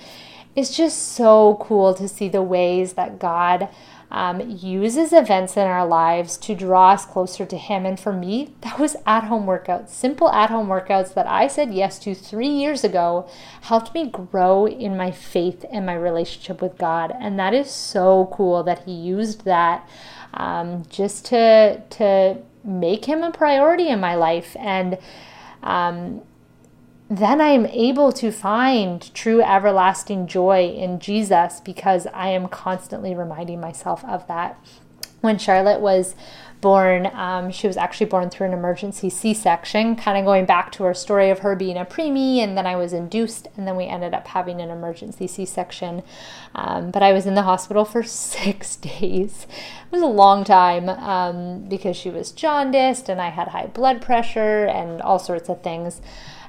it's 0.58 0.76
just 0.76 1.12
so 1.12 1.56
cool 1.60 1.94
to 1.94 2.08
see 2.08 2.28
the 2.28 2.42
ways 2.42 2.94
that 2.94 3.20
God 3.20 3.68
um, 4.10 4.40
uses 4.40 5.12
events 5.12 5.56
in 5.56 5.66
our 5.66 5.86
lives 5.86 6.36
to 6.38 6.54
draw 6.54 6.90
us 6.92 7.04
closer 7.04 7.46
to 7.46 7.56
Him. 7.56 7.86
And 7.86 8.00
for 8.00 8.12
me, 8.12 8.54
that 8.62 8.78
was 8.78 8.96
at 9.06 9.24
home 9.24 9.46
workouts, 9.46 9.90
simple 9.90 10.28
at 10.30 10.50
home 10.50 10.66
workouts 10.66 11.14
that 11.14 11.26
I 11.26 11.46
said 11.46 11.72
yes 11.72 11.98
to 12.00 12.14
three 12.14 12.48
years 12.48 12.82
ago, 12.82 13.28
helped 13.62 13.94
me 13.94 14.10
grow 14.10 14.66
in 14.66 14.96
my 14.96 15.12
faith 15.12 15.64
and 15.70 15.86
my 15.86 15.94
relationship 15.94 16.60
with 16.60 16.76
God. 16.76 17.14
And 17.20 17.38
that 17.38 17.54
is 17.54 17.70
so 17.70 18.28
cool 18.32 18.62
that 18.64 18.84
He 18.84 18.92
used 18.92 19.44
that 19.44 19.88
um, 20.34 20.84
just 20.88 21.24
to, 21.26 21.82
to 21.90 22.38
make 22.64 23.04
Him 23.04 23.22
a 23.22 23.30
priority 23.30 23.88
in 23.88 24.00
my 24.00 24.16
life. 24.16 24.56
And 24.58 24.98
um, 25.62 26.22
then 27.10 27.40
I 27.40 27.48
am 27.48 27.66
able 27.66 28.12
to 28.12 28.30
find 28.30 29.12
true 29.14 29.42
everlasting 29.42 30.26
joy 30.26 30.68
in 30.68 31.00
Jesus 31.00 31.60
because 31.60 32.06
I 32.12 32.28
am 32.28 32.48
constantly 32.48 33.14
reminding 33.14 33.60
myself 33.60 34.04
of 34.04 34.26
that. 34.26 34.58
When 35.20 35.38
Charlotte 35.38 35.80
was 35.80 36.14
born, 36.60 37.06
um, 37.14 37.50
she 37.50 37.66
was 37.66 37.76
actually 37.76 38.06
born 38.06 38.30
through 38.30 38.48
an 38.48 38.52
emergency 38.52 39.08
C 39.10 39.32
section, 39.32 39.96
kind 39.96 40.18
of 40.18 40.24
going 40.24 40.44
back 40.44 40.70
to 40.72 40.84
our 40.84 40.94
story 40.94 41.30
of 41.30 41.40
her 41.40 41.56
being 41.56 41.76
a 41.76 41.84
preemie, 41.84 42.38
and 42.38 42.56
then 42.58 42.66
I 42.66 42.76
was 42.76 42.92
induced, 42.92 43.48
and 43.56 43.66
then 43.66 43.76
we 43.76 43.86
ended 43.86 44.14
up 44.14 44.28
having 44.28 44.60
an 44.60 44.70
emergency 44.70 45.26
C 45.26 45.44
section. 45.44 46.02
Um, 46.54 46.90
but 46.90 47.02
I 47.02 47.12
was 47.12 47.26
in 47.26 47.34
the 47.34 47.42
hospital 47.42 47.84
for 47.84 48.02
six 48.04 48.76
days. 48.76 49.46
It 49.86 49.92
was 49.92 50.02
a 50.02 50.06
long 50.06 50.44
time 50.44 50.88
um, 50.88 51.68
because 51.68 51.96
she 51.96 52.10
was 52.10 52.32
jaundiced, 52.32 53.08
and 53.08 53.20
I 53.20 53.30
had 53.30 53.48
high 53.48 53.66
blood 53.66 54.02
pressure, 54.02 54.66
and 54.66 55.00
all 55.00 55.18
sorts 55.18 55.48
of 55.48 55.62
things. 55.62 56.00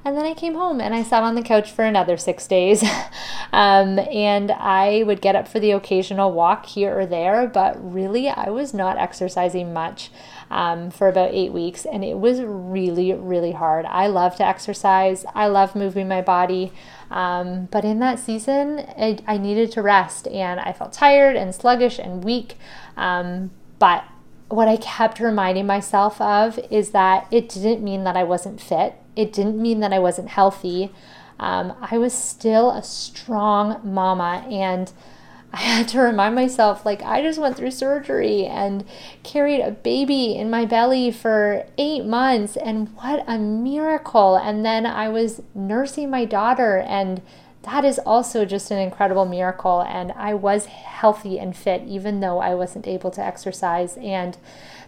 And 0.06 0.18
then 0.18 0.26
I 0.26 0.34
came 0.34 0.54
home 0.54 0.80
and 0.80 0.94
I 0.94 1.04
sat 1.04 1.24
on 1.24 1.36
the 1.36 1.42
couch 1.42 1.72
for 1.72 1.84
another 1.84 2.18
six 2.18 2.48
days. 2.48 2.84
um, 3.54 4.00
and 4.00 4.52
I 4.52 5.04
would 5.04 5.22
get 5.22 5.36
up 5.36 5.48
for 5.48 5.60
the 5.60 5.72
occasional 5.72 6.32
walk 6.32 6.66
here 6.66 6.98
or 6.98 7.06
there, 7.06 7.48
but 7.48 7.76
really 7.82 8.30
I 8.30 8.50
was 8.50 8.74
not 8.74 8.98
exercising 8.98 9.74
much 9.74 10.10
um, 10.50 10.90
for 10.90 11.08
about 11.08 11.34
eight 11.34 11.52
weeks. 11.52 11.86
And 11.86 12.04
it 12.04 12.18
was 12.18 12.42
really, 12.42 13.14
really 13.14 13.52
hard. 13.52 13.86
I 13.86 14.08
love 14.08 14.36
to 14.38 14.46
exercise, 14.46 15.26
I 15.36 15.48
love 15.48 15.76
moving 15.76 16.08
my 16.08 16.22
body. 16.22 16.72
Um, 17.12 17.68
but 17.72 17.84
in 17.84 18.00
that 18.00 18.20
season, 18.20 18.80
I, 18.80 19.18
I, 19.26 19.38
needed 19.38 19.72
to 19.72 19.82
rest 19.82 20.28
and 20.28 20.60
I 20.60 20.74
felt 20.74 20.94
tired 20.94 21.36
and 21.36 21.56
sluggish 21.56 21.98
and 21.98 22.24
weak. 22.24 22.56
Um, 22.96 23.50
but 23.80 24.04
what 24.50 24.68
I 24.68 24.78
kept 24.78 25.20
reminding 25.20 25.66
myself 25.66 26.20
of 26.22 26.60
is 26.70 26.92
that 26.92 27.28
it 27.32 27.50
didn't 27.50 27.84
mean 27.84 28.04
that 28.04 28.16
I 28.16 28.24
wasn't 28.24 28.62
fit. 28.62 28.96
It 29.20 29.34
didn't 29.34 29.62
mean 29.62 29.82
that 29.82 29.92
I 29.92 30.00
wasn't 30.00 30.30
healthy. 30.30 30.94
Um, 31.42 31.74
I 31.82 31.98
was 31.98 32.14
still 32.14 32.72
a 32.72 32.82
strong 32.82 33.82
mama, 33.84 34.46
and 34.50 34.90
I 35.54 35.58
had 35.58 35.90
to 35.90 36.00
remind 36.00 36.36
myself 36.36 36.86
like, 36.86 37.02
I 37.02 37.22
just 37.22 37.38
went 37.38 37.58
through 37.58 37.72
surgery 37.72 38.46
and 38.46 38.86
carried 39.24 39.62
a 39.62 39.72
baby 39.72 40.36
in 40.36 40.50
my 40.50 40.64
belly 40.64 41.12
for 41.12 41.66
eight 41.78 42.06
months, 42.06 42.56
and 42.56 42.96
what 42.96 43.26
a 43.28 43.38
miracle. 43.38 44.38
And 44.38 44.66
then 44.66 44.86
I 44.86 45.10
was 45.10 45.42
nursing 45.54 46.10
my 46.10 46.24
daughter, 46.24 46.78
and 46.78 47.22
that 47.64 47.84
is 47.84 48.00
also 48.00 48.46
just 48.46 48.72
an 48.72 48.78
incredible 48.78 49.26
miracle. 49.26 49.82
And 49.82 50.14
I 50.14 50.34
was 50.34 50.68
healthy 50.68 51.38
and 51.38 51.54
fit, 51.54 51.82
even 51.86 52.22
though 52.22 52.40
I 52.40 52.56
wasn't 52.56 52.88
able 52.88 53.12
to 53.12 53.22
exercise. 53.22 53.98
And 53.98 54.38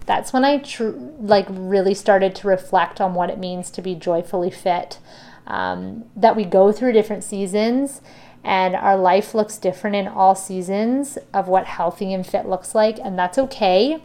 that's 0.05 0.33
when 0.33 0.43
I 0.43 0.57
tr- 0.57 0.89
like 1.19 1.47
really 1.49 1.93
started 1.93 2.35
to 2.35 2.47
reflect 2.47 2.99
on 2.99 3.13
what 3.13 3.29
it 3.29 3.39
means 3.39 3.69
to 3.71 3.81
be 3.81 3.95
joyfully 3.95 4.51
fit. 4.51 4.99
Um, 5.47 6.05
that 6.15 6.35
we 6.35 6.45
go 6.45 6.71
through 6.71 6.93
different 6.93 7.23
seasons 7.23 8.01
and 8.43 8.75
our 8.75 8.97
life 8.97 9.35
looks 9.35 9.57
different 9.57 9.95
in 9.95 10.07
all 10.07 10.35
seasons 10.35 11.17
of 11.33 11.47
what 11.47 11.65
healthy 11.65 12.13
and 12.13 12.25
fit 12.25 12.47
looks 12.47 12.73
like, 12.73 12.97
and 12.99 13.17
that's 13.17 13.37
okay. 13.37 14.01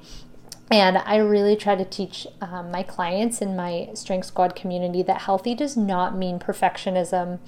And 0.70 0.98
I 0.98 1.16
really 1.16 1.56
try 1.56 1.76
to 1.76 1.84
teach 1.84 2.26
um, 2.40 2.70
my 2.70 2.82
clients 2.82 3.40
in 3.40 3.56
my 3.56 3.88
Strength 3.94 4.26
Squad 4.26 4.56
community 4.56 5.02
that 5.04 5.22
healthy 5.22 5.54
does 5.54 5.76
not 5.76 6.16
mean 6.16 6.38
perfectionism. 6.38 7.38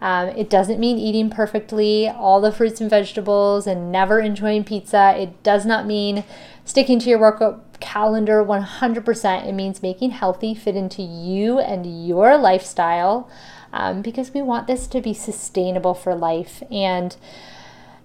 Um, 0.00 0.28
it 0.30 0.50
doesn't 0.50 0.80
mean 0.80 0.98
eating 0.98 1.30
perfectly 1.30 2.08
all 2.08 2.40
the 2.40 2.52
fruits 2.52 2.80
and 2.80 2.90
vegetables 2.90 3.66
and 3.66 3.92
never 3.92 4.18
enjoying 4.18 4.64
pizza. 4.64 5.14
It 5.16 5.42
does 5.42 5.64
not 5.64 5.86
mean 5.86 6.24
sticking 6.64 6.98
to 7.00 7.10
your 7.10 7.18
workout 7.18 7.73
calendar 7.80 8.44
100%. 8.44 9.46
It 9.46 9.52
means 9.52 9.82
making 9.82 10.10
healthy 10.10 10.54
fit 10.54 10.76
into 10.76 11.02
you 11.02 11.58
and 11.58 12.06
your 12.06 12.36
lifestyle 12.36 13.28
um, 13.72 14.02
because 14.02 14.32
we 14.32 14.42
want 14.42 14.66
this 14.66 14.86
to 14.88 15.00
be 15.00 15.14
sustainable 15.14 15.94
for 15.94 16.14
life. 16.14 16.62
And 16.70 17.16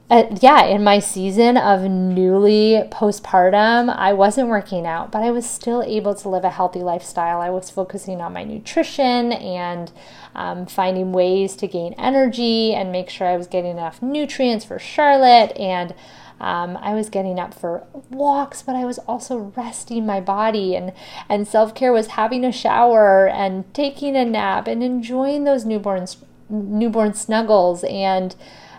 uh, 0.10 0.24
yeah, 0.42 0.66
in 0.66 0.84
my 0.84 0.98
season 0.98 1.56
of 1.56 1.84
newly 1.84 2.82
postpartum, 2.92 3.96
I 3.96 4.12
wasn't 4.14 4.50
working 4.50 4.88
out, 4.88 5.12
but 5.12 5.22
I 5.22 5.30
was 5.30 5.48
still 5.48 5.84
able 5.84 6.16
to 6.16 6.30
live 6.30 6.44
a 6.44 6.50
healthy 6.50 6.80
lifestyle. 6.80 7.40
I 7.42 7.52
was 7.52 7.70
focusing 7.70 8.20
on 8.20 8.34
my 8.34 8.44
nutrition 8.44 9.32
and 9.32 9.92
um, 10.34 10.66
finding 10.66 11.12
ways 11.12 11.56
to 11.58 11.68
gain 11.68 11.94
energy 11.94 12.74
and 12.74 12.92
make 12.92 13.12
sure 13.12 13.28
I 13.28 13.38
was 13.38 13.46
getting 13.46 13.70
enough 13.70 14.02
nutrients 14.02 14.66
for 14.66 14.80
Charlotte. 14.80 15.56
And 15.58 15.94
um, 16.40 16.78
I 16.78 16.94
was 16.94 17.10
getting 17.10 17.40
up 17.40 17.54
for 17.54 17.84
walks, 18.10 18.62
but 18.62 18.76
I 18.76 18.86
was 18.86 19.00
also 19.00 19.54
resting 19.56 20.06
my 20.06 20.22
body. 20.22 20.76
And, 20.76 20.94
and 21.28 21.48
self 21.48 21.76
care 21.76 21.92
was 21.92 22.08
having 22.08 22.46
a 22.46 22.52
shower 22.52 23.28
and 23.28 23.72
taking 23.74 24.16
a 24.16 24.26
nap 24.26 24.68
and 24.68 24.82
enjoying 24.82 25.44
those 25.44 25.66
newborn, 25.66 26.08
newborn 26.50 27.14
snuggles. 27.14 27.84
And 27.84 28.36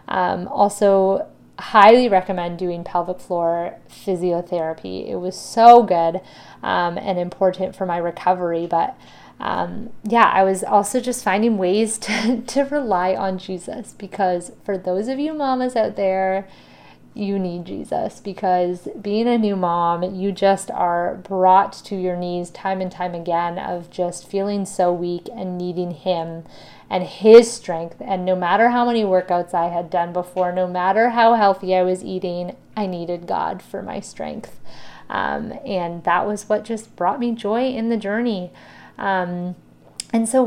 um, 0.08 0.48
also, 0.48 1.28
highly 1.60 2.08
recommend 2.08 2.58
doing 2.58 2.82
pelvic 2.82 3.20
floor 3.20 3.78
physiotherapy. 3.88 5.08
It 5.08 5.16
was 5.16 5.38
so 5.38 5.82
good 5.82 6.20
um, 6.62 6.98
and 6.98 7.18
important 7.18 7.76
for 7.76 7.86
my 7.86 7.98
recovery. 7.98 8.66
But 8.66 8.96
um, 9.38 9.90
yeah, 10.04 10.30
I 10.34 10.42
was 10.42 10.64
also 10.64 11.00
just 11.00 11.22
finding 11.22 11.58
ways 11.58 11.98
to, 12.00 12.42
to 12.42 12.62
rely 12.64 13.14
on 13.14 13.38
Jesus 13.38 13.94
because 13.96 14.52
for 14.64 14.76
those 14.76 15.08
of 15.08 15.18
you 15.18 15.34
mamas 15.34 15.76
out 15.76 15.96
there, 15.96 16.48
you 17.14 17.38
need 17.38 17.64
Jesus 17.64 18.20
because 18.20 18.88
being 19.00 19.26
a 19.26 19.36
new 19.36 19.56
mom, 19.56 20.14
you 20.14 20.30
just 20.32 20.70
are 20.70 21.16
brought 21.16 21.72
to 21.84 21.96
your 21.96 22.16
knees 22.16 22.50
time 22.50 22.80
and 22.80 22.90
time 22.90 23.14
again 23.14 23.58
of 23.58 23.90
just 23.90 24.28
feeling 24.28 24.64
so 24.64 24.92
weak 24.92 25.28
and 25.34 25.58
needing 25.58 25.90
Him 25.90 26.44
and 26.88 27.04
His 27.04 27.52
strength. 27.52 27.96
And 28.00 28.24
no 28.24 28.36
matter 28.36 28.68
how 28.70 28.84
many 28.84 29.02
workouts 29.02 29.54
I 29.54 29.68
had 29.68 29.90
done 29.90 30.12
before, 30.12 30.52
no 30.52 30.66
matter 30.66 31.10
how 31.10 31.34
healthy 31.34 31.74
I 31.74 31.82
was 31.82 32.04
eating, 32.04 32.56
I 32.76 32.86
needed 32.86 33.26
God 33.26 33.62
for 33.62 33.82
my 33.82 34.00
strength. 34.00 34.60
Um, 35.08 35.52
and 35.66 36.04
that 36.04 36.26
was 36.26 36.48
what 36.48 36.64
just 36.64 36.94
brought 36.94 37.18
me 37.18 37.32
joy 37.32 37.70
in 37.70 37.88
the 37.88 37.96
journey. 37.96 38.52
Um, 38.96 39.56
and 40.12 40.28
so, 40.28 40.42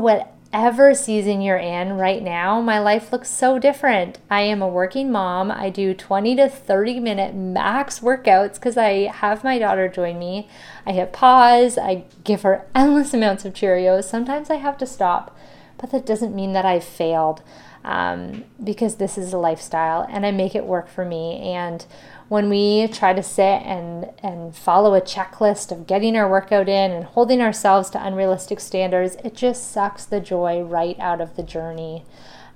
whatever 0.54 0.94
season 0.94 1.40
you're 1.40 1.56
in 1.56 1.94
right 1.94 2.22
now, 2.22 2.60
my 2.60 2.78
life 2.78 3.10
looks 3.10 3.28
so 3.28 3.58
different. 3.58 4.18
I 4.30 4.42
am 4.42 4.62
a 4.62 4.68
working 4.68 5.10
mom. 5.10 5.50
I 5.50 5.68
do 5.68 5.94
20 5.94 6.36
to 6.36 6.48
30 6.48 7.00
minute 7.00 7.34
max 7.34 7.98
workouts 7.98 8.54
because 8.54 8.76
I 8.76 9.08
have 9.08 9.42
my 9.42 9.58
daughter 9.58 9.88
join 9.88 10.16
me. 10.16 10.48
I 10.86 10.92
hit 10.92 11.12
pause, 11.12 11.76
I 11.76 12.04
give 12.22 12.42
her 12.42 12.66
endless 12.72 13.12
amounts 13.12 13.44
of 13.44 13.52
Cheerios. 13.52 14.04
Sometimes 14.04 14.48
I 14.48 14.54
have 14.54 14.78
to 14.78 14.86
stop, 14.86 15.36
but 15.76 15.90
that 15.90 16.06
doesn't 16.06 16.36
mean 16.36 16.52
that 16.52 16.64
I've 16.64 16.84
failed. 16.84 17.42
Um, 17.84 18.44
because 18.62 18.96
this 18.96 19.18
is 19.18 19.32
a 19.32 19.38
lifestyle 19.38 20.06
and 20.08 20.24
I 20.24 20.30
make 20.30 20.54
it 20.54 20.64
work 20.64 20.88
for 20.88 21.04
me. 21.04 21.40
And 21.40 21.84
when 22.28 22.48
we 22.48 22.88
try 22.88 23.12
to 23.12 23.22
sit 23.22 23.62
and, 23.62 24.10
and 24.22 24.56
follow 24.56 24.94
a 24.94 25.00
checklist 25.00 25.70
of 25.70 25.86
getting 25.86 26.16
our 26.16 26.28
workout 26.28 26.68
in 26.68 26.90
and 26.90 27.04
holding 27.04 27.40
ourselves 27.40 27.90
to 27.90 28.04
unrealistic 28.04 28.60
standards, 28.60 29.16
it 29.22 29.34
just 29.34 29.70
sucks 29.70 30.04
the 30.06 30.20
joy 30.20 30.62
right 30.62 30.98
out 30.98 31.20
of 31.20 31.36
the 31.36 31.42
journey. 31.42 32.04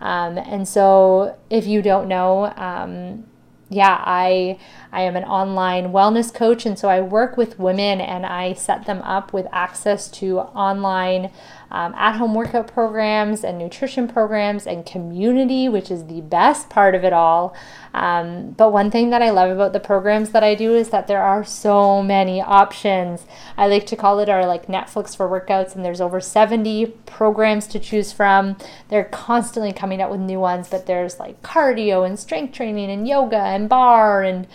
Um, 0.00 0.38
and 0.38 0.66
so, 0.66 1.36
if 1.50 1.66
you 1.66 1.82
don't 1.82 2.08
know, 2.08 2.52
um, 2.56 3.24
yeah, 3.68 4.02
I 4.04 4.58
I 4.92 5.02
am 5.02 5.16
an 5.16 5.24
online 5.24 5.88
wellness 5.88 6.32
coach, 6.32 6.64
and 6.64 6.78
so 6.78 6.88
I 6.88 7.00
work 7.00 7.36
with 7.36 7.58
women 7.58 8.00
and 8.00 8.24
I 8.24 8.54
set 8.54 8.86
them 8.86 9.02
up 9.02 9.32
with 9.32 9.46
access 9.52 10.08
to 10.12 10.38
online 10.40 11.30
um, 11.70 11.94
at 11.94 12.16
home 12.16 12.34
workout 12.34 12.72
programs 12.72 13.44
and 13.44 13.58
nutrition 13.58 14.08
programs 14.08 14.66
and 14.66 14.86
community, 14.86 15.68
which 15.68 15.90
is 15.90 16.06
the 16.06 16.20
best 16.22 16.70
part 16.70 16.94
of 16.94 17.04
it 17.04 17.12
all. 17.12 17.54
Um, 17.94 18.50
but 18.50 18.72
one 18.72 18.90
thing 18.90 19.10
that 19.10 19.22
I 19.22 19.30
love 19.30 19.50
about 19.50 19.72
the 19.72 19.80
programs 19.80 20.30
that 20.30 20.44
I 20.44 20.54
do 20.54 20.74
is 20.74 20.90
that 20.90 21.06
there 21.06 21.22
are 21.22 21.44
so 21.44 22.02
many 22.02 22.40
options. 22.40 23.26
I 23.56 23.66
like 23.66 23.86
to 23.86 23.96
call 23.96 24.18
it 24.20 24.28
our 24.28 24.46
like 24.46 24.66
Netflix 24.66 25.16
for 25.16 25.28
workouts, 25.28 25.74
and 25.74 25.84
there's 25.84 26.00
over 26.00 26.20
70 26.20 26.86
programs 27.06 27.66
to 27.68 27.78
choose 27.78 28.12
from. 28.12 28.56
They're 28.88 29.04
constantly 29.04 29.72
coming 29.72 30.00
out 30.00 30.10
with 30.10 30.20
new 30.20 30.40
ones, 30.40 30.68
but 30.68 30.86
there's 30.86 31.18
like 31.18 31.42
cardio 31.42 32.06
and 32.06 32.18
strength 32.18 32.54
training 32.54 32.90
and 32.90 33.06
yoga 33.06 33.38
and 33.38 33.68
bar 33.68 34.22
and 34.22 34.46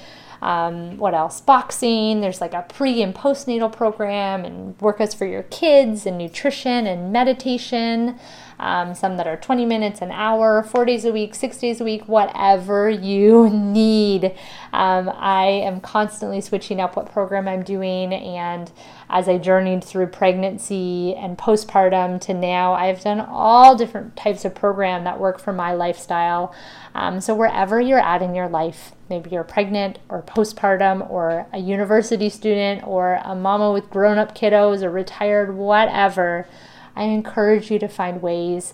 um, 0.43 0.97
what 0.97 1.13
else? 1.13 1.39
Boxing. 1.39 2.19
There's 2.19 2.41
like 2.41 2.53
a 2.53 2.65
pre 2.67 3.01
and 3.01 3.15
postnatal 3.15 3.71
program 3.71 4.43
and 4.43 4.77
workouts 4.79 5.15
for 5.15 5.25
your 5.25 5.43
kids 5.43 6.05
and 6.05 6.17
nutrition 6.17 6.85
and 6.85 7.13
meditation. 7.13 8.19
Um, 8.59 8.93
some 8.93 9.17
that 9.17 9.25
are 9.25 9.37
20 9.37 9.65
minutes, 9.65 10.01
an 10.01 10.11
hour, 10.11 10.61
four 10.61 10.85
days 10.85 11.05
a 11.05 11.13
week, 11.13 11.33
six 11.33 11.57
days 11.57 11.79
a 11.79 11.83
week, 11.85 12.07
whatever 12.07 12.89
you 12.89 13.49
need. 13.53 14.35
Um, 14.73 15.09
I 15.15 15.45
am 15.45 15.79
constantly 15.79 16.41
switching 16.41 16.81
up 16.81 16.97
what 16.97 17.11
program 17.11 17.47
I'm 17.47 17.63
doing. 17.63 18.13
And 18.13 18.69
as 19.09 19.29
I 19.29 19.37
journeyed 19.37 19.83
through 19.83 20.07
pregnancy 20.07 21.15
and 21.15 21.37
postpartum 21.37 22.19
to 22.21 22.33
now, 22.33 22.73
I've 22.73 23.01
done 23.01 23.21
all 23.21 23.77
different 23.77 24.17
types 24.17 24.43
of 24.43 24.55
program 24.55 25.05
that 25.05 25.19
work 25.19 25.39
for 25.39 25.53
my 25.53 25.73
lifestyle. 25.73 26.53
Um, 26.93 27.21
so 27.21 27.33
wherever 27.33 27.79
you're 27.79 27.99
at 27.99 28.21
in 28.21 28.35
your 28.35 28.49
life, 28.49 28.91
maybe 29.13 29.29
you're 29.29 29.43
pregnant 29.43 29.99
or 30.09 30.23
postpartum 30.23 31.07
or 31.07 31.45
a 31.53 31.59
university 31.59 32.29
student 32.29 32.85
or 32.87 33.21
a 33.23 33.35
mama 33.35 33.71
with 33.71 33.91
grown 33.91 34.17
up 34.17 34.35
kiddos 34.35 34.81
or 34.81 34.89
retired, 34.89 35.55
whatever, 35.55 36.47
I 36.95 37.03
encourage 37.03 37.69
you 37.69 37.77
to 37.77 37.87
find 37.87 38.23
ways 38.23 38.73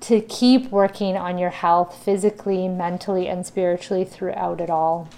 to 0.00 0.20
keep 0.20 0.70
working 0.70 1.16
on 1.16 1.38
your 1.38 1.48
health 1.48 1.96
physically, 2.04 2.68
mentally, 2.68 3.26
and 3.26 3.46
spiritually 3.46 4.04
throughout 4.04 4.60
it 4.60 4.68
all. 4.68 5.08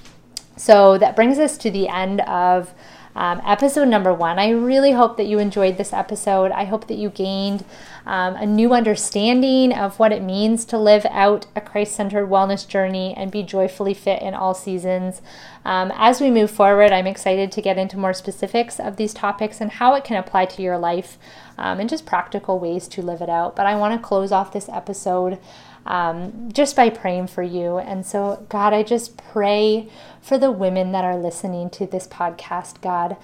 So 0.56 0.96
that 0.98 1.16
brings 1.16 1.40
us 1.40 1.59
to 1.59 1.70
the 1.72 1.88
end 1.88 2.20
of 2.20 2.72
um, 3.16 3.40
episode 3.46 3.88
number 3.88 4.12
one. 4.12 4.38
I 4.38 4.50
really 4.50 4.92
hope 4.92 5.16
that 5.16 5.26
you 5.26 5.38
enjoyed 5.38 5.79
this 5.79 5.94
episode. 5.94 6.52
I 6.52 6.64
hope 6.64 6.87
that 6.88 6.98
you 6.98 7.09
gained 7.09 7.64
um, 8.05 8.37
a 8.37 8.44
new 8.44 8.74
understanding 8.74 9.72
of 9.72 9.98
what 9.98 10.12
it 10.12 10.22
means 10.22 10.66
to 10.66 10.79
live 10.79 11.07
out 11.07 11.46
a 11.57 11.62
Christ 11.62 11.96
centered 11.96 12.29
wellness 12.29 12.68
journey 12.68 13.14
and 13.16 13.31
be 13.31 13.42
joyfully 13.42 13.94
fit 13.94 14.20
in 14.20 14.35
all 14.35 14.52
seasons. 14.52 15.22
Um, 15.64 15.90
as 15.96 16.20
we 16.20 16.31
move 16.31 16.50
forward, 16.50 16.92
I'm 16.92 17.07
excited 17.07 17.50
to 17.52 17.62
get 17.62 17.79
into 17.79 17.98
more 17.98 18.12
specifics 18.12 18.79
of 18.79 18.96
these 18.96 19.14
topics 19.14 19.62
and 19.62 19.72
how 19.72 19.94
it 19.94 20.05
can 20.05 20.18
apply 20.18 20.44
to 20.44 20.62
your 20.62 20.76
life 20.76 21.16
um, 21.57 21.81
and 21.81 21.88
just 21.88 22.05
practical 22.05 22.59
ways 22.59 22.87
to 22.88 23.02
live 23.02 23.22
it 23.22 23.31
out. 23.31 23.57
But 23.57 23.64
I 23.64 23.76
want 23.76 24.00
to 24.00 24.07
close 24.07 24.31
off 24.31 24.52
this 24.52 24.68
episode 24.68 25.38
um, 25.87 26.51
just 26.53 26.77
by 26.77 26.90
praying 26.90 27.29
for 27.29 27.42
you. 27.42 27.79
And 27.79 28.05
so, 28.05 28.44
God, 28.49 28.72
I 28.72 28.83
just 28.83 29.16
pray 29.16 29.88
for 30.20 30.37
the 30.37 30.51
women 30.51 30.92
that 30.92 31.05
are 31.05 31.16
listening 31.16 31.70
to 31.70 31.87
this 31.87 32.07
podcast, 32.07 32.81
God. 32.81 33.16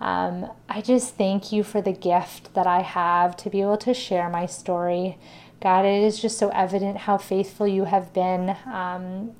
Um, 0.00 0.50
I 0.68 0.80
just 0.80 1.16
thank 1.16 1.50
you 1.50 1.62
for 1.62 1.80
the 1.80 1.92
gift 1.92 2.54
that 2.54 2.66
I 2.66 2.82
have 2.82 3.36
to 3.38 3.50
be 3.50 3.60
able 3.62 3.78
to 3.78 3.94
share 3.94 4.28
my 4.28 4.46
story. 4.46 5.18
God, 5.60 5.84
it 5.84 6.02
is 6.02 6.20
just 6.20 6.38
so 6.38 6.50
evident 6.50 6.98
how 6.98 7.18
faithful 7.18 7.66
you 7.66 7.84
have 7.84 8.12
been 8.12 8.56
um, 8.66 9.32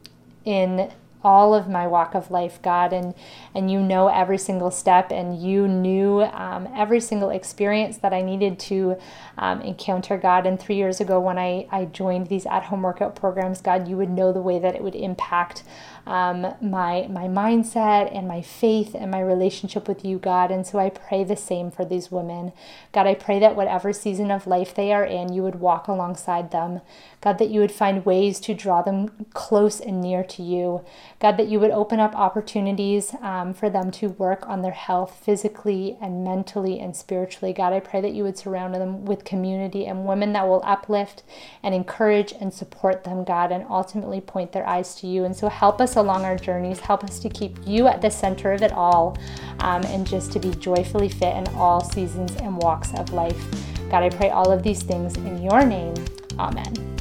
in 0.44 0.90
all 1.22 1.54
of 1.54 1.68
my 1.68 1.86
walk 1.86 2.14
of 2.14 2.30
life, 2.30 2.60
God, 2.62 2.92
and 2.92 3.14
and 3.54 3.70
you 3.70 3.80
know 3.80 4.08
every 4.08 4.38
single 4.38 4.70
step, 4.70 5.10
and 5.10 5.40
you 5.40 5.66
knew 5.66 6.22
um, 6.22 6.68
every 6.74 7.00
single 7.00 7.30
experience 7.30 7.98
that 7.98 8.12
I 8.12 8.22
needed 8.22 8.58
to 8.60 8.96
um, 9.36 9.60
encounter 9.62 10.16
God. 10.16 10.46
And 10.46 10.58
three 10.58 10.76
years 10.76 11.00
ago, 11.00 11.20
when 11.20 11.38
I 11.38 11.66
I 11.70 11.86
joined 11.86 12.28
these 12.28 12.46
at 12.46 12.64
home 12.64 12.82
workout 12.82 13.16
programs, 13.16 13.60
God, 13.60 13.88
you 13.88 13.96
would 13.96 14.10
know 14.10 14.32
the 14.32 14.42
way 14.42 14.58
that 14.58 14.74
it 14.74 14.82
would 14.82 14.94
impact 14.94 15.64
um, 16.06 16.54
my 16.62 17.06
my 17.10 17.26
mindset 17.28 18.14
and 18.16 18.26
my 18.26 18.40
faith 18.40 18.94
and 18.94 19.10
my 19.10 19.20
relationship 19.20 19.86
with 19.86 20.04
you, 20.04 20.18
God. 20.18 20.50
And 20.50 20.66
so 20.66 20.78
I 20.78 20.88
pray 20.88 21.24
the 21.24 21.36
same 21.36 21.70
for 21.70 21.84
these 21.84 22.10
women. 22.10 22.52
God, 22.92 23.06
I 23.06 23.14
pray 23.14 23.38
that 23.40 23.56
whatever 23.56 23.92
season 23.92 24.30
of 24.30 24.46
life 24.46 24.74
they 24.74 24.92
are 24.92 25.04
in, 25.04 25.32
you 25.32 25.42
would 25.42 25.60
walk 25.60 25.86
alongside 25.86 26.50
them. 26.50 26.80
God, 27.20 27.38
that 27.38 27.50
you 27.50 27.60
would 27.60 27.72
find 27.72 28.06
ways 28.06 28.40
to 28.40 28.54
draw 28.54 28.80
them 28.80 29.26
close 29.34 29.80
and 29.80 30.00
near 30.00 30.24
to 30.24 30.42
you. 30.42 30.84
God, 31.20 31.36
that 31.36 31.48
you 31.48 31.58
would 31.58 31.72
open 31.72 31.98
up 31.98 32.14
opportunities 32.14 33.12
um, 33.20 33.52
for 33.52 33.68
them 33.68 33.90
to 33.90 34.10
work 34.10 34.48
on 34.48 34.62
their 34.62 34.70
health 34.70 35.20
physically 35.24 35.96
and 36.00 36.22
mentally 36.22 36.78
and 36.78 36.94
spiritually. 36.94 37.52
God, 37.52 37.72
I 37.72 37.80
pray 37.80 38.00
that 38.00 38.12
you 38.12 38.22
would 38.22 38.38
surround 38.38 38.74
them 38.74 39.04
with 39.04 39.24
community 39.24 39.86
and 39.86 40.06
women 40.06 40.32
that 40.34 40.46
will 40.46 40.62
uplift 40.64 41.24
and 41.62 41.74
encourage 41.74 42.32
and 42.40 42.54
support 42.54 43.02
them, 43.02 43.24
God, 43.24 43.50
and 43.50 43.64
ultimately 43.68 44.20
point 44.20 44.52
their 44.52 44.66
eyes 44.66 44.94
to 44.96 45.08
you. 45.08 45.24
And 45.24 45.34
so 45.34 45.48
help 45.48 45.80
us 45.80 45.96
along 45.96 46.24
our 46.24 46.36
journeys. 46.36 46.78
Help 46.78 47.02
us 47.02 47.18
to 47.20 47.28
keep 47.28 47.56
you 47.66 47.88
at 47.88 48.00
the 48.00 48.10
center 48.10 48.52
of 48.52 48.62
it 48.62 48.72
all 48.72 49.18
um, 49.58 49.82
and 49.86 50.06
just 50.06 50.30
to 50.32 50.38
be 50.38 50.50
joyfully 50.52 51.08
fit 51.08 51.36
in 51.36 51.48
all 51.56 51.82
seasons 51.82 52.36
and 52.36 52.56
walks 52.58 52.94
of 52.94 53.12
life. 53.12 53.44
God, 53.90 54.04
I 54.04 54.10
pray 54.10 54.30
all 54.30 54.52
of 54.52 54.62
these 54.62 54.82
things 54.82 55.16
in 55.16 55.42
your 55.42 55.64
name. 55.64 55.94
Amen. 56.38 56.98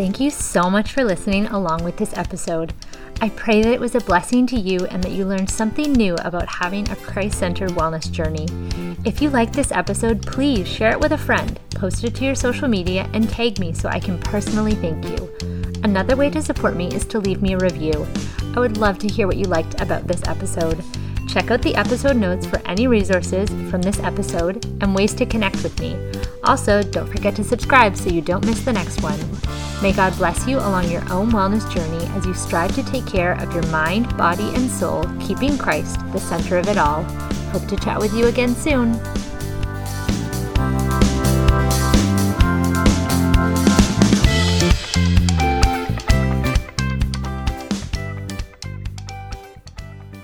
Thank 0.00 0.18
you 0.18 0.30
so 0.30 0.70
much 0.70 0.92
for 0.92 1.04
listening 1.04 1.44
along 1.48 1.84
with 1.84 1.98
this 1.98 2.16
episode. 2.16 2.72
I 3.20 3.28
pray 3.28 3.60
that 3.60 3.74
it 3.74 3.80
was 3.80 3.94
a 3.94 4.00
blessing 4.00 4.46
to 4.46 4.58
you 4.58 4.86
and 4.86 5.04
that 5.04 5.12
you 5.12 5.26
learned 5.26 5.50
something 5.50 5.92
new 5.92 6.14
about 6.14 6.48
having 6.48 6.88
a 6.88 6.96
Christ 6.96 7.38
centered 7.38 7.72
wellness 7.72 8.10
journey. 8.10 8.46
If 9.04 9.20
you 9.20 9.28
liked 9.28 9.52
this 9.52 9.70
episode, 9.70 10.22
please 10.22 10.66
share 10.66 10.92
it 10.92 11.00
with 11.00 11.12
a 11.12 11.18
friend, 11.18 11.60
post 11.74 12.02
it 12.02 12.14
to 12.14 12.24
your 12.24 12.34
social 12.34 12.66
media, 12.66 13.10
and 13.12 13.28
tag 13.28 13.58
me 13.58 13.74
so 13.74 13.90
I 13.90 14.00
can 14.00 14.18
personally 14.20 14.74
thank 14.74 15.04
you. 15.04 15.30
Another 15.84 16.16
way 16.16 16.30
to 16.30 16.40
support 16.40 16.76
me 16.76 16.88
is 16.94 17.04
to 17.04 17.18
leave 17.18 17.42
me 17.42 17.52
a 17.52 17.58
review. 17.58 18.08
I 18.56 18.60
would 18.60 18.78
love 18.78 18.98
to 19.00 19.06
hear 19.06 19.26
what 19.26 19.36
you 19.36 19.44
liked 19.44 19.82
about 19.82 20.06
this 20.06 20.26
episode. 20.26 20.82
Check 21.28 21.50
out 21.50 21.60
the 21.60 21.76
episode 21.76 22.16
notes 22.16 22.46
for 22.46 22.66
any 22.66 22.86
resources 22.86 23.50
from 23.70 23.82
this 23.82 24.00
episode 24.00 24.64
and 24.80 24.94
ways 24.94 25.12
to 25.16 25.26
connect 25.26 25.62
with 25.62 25.78
me. 25.78 25.94
Also, 26.44 26.82
don't 26.82 27.12
forget 27.12 27.36
to 27.36 27.44
subscribe 27.44 27.98
so 27.98 28.08
you 28.08 28.22
don't 28.22 28.46
miss 28.46 28.64
the 28.64 28.72
next 28.72 29.02
one. 29.02 29.20
May 29.82 29.92
God 29.94 30.14
bless 30.18 30.46
you 30.46 30.58
along 30.58 30.90
your 30.90 31.10
own 31.10 31.30
wellness 31.30 31.70
journey 31.72 32.04
as 32.08 32.26
you 32.26 32.34
strive 32.34 32.74
to 32.74 32.82
take 32.82 33.06
care 33.06 33.32
of 33.40 33.54
your 33.54 33.66
mind, 33.68 34.14
body, 34.18 34.54
and 34.54 34.70
soul, 34.70 35.04
keeping 35.18 35.56
Christ 35.56 35.98
the 36.12 36.20
center 36.20 36.58
of 36.58 36.68
it 36.68 36.76
all. 36.76 37.02
Hope 37.52 37.66
to 37.66 37.76
chat 37.76 37.98
with 37.98 38.12
you 38.12 38.26
again 38.26 38.54
soon. 38.54 39.00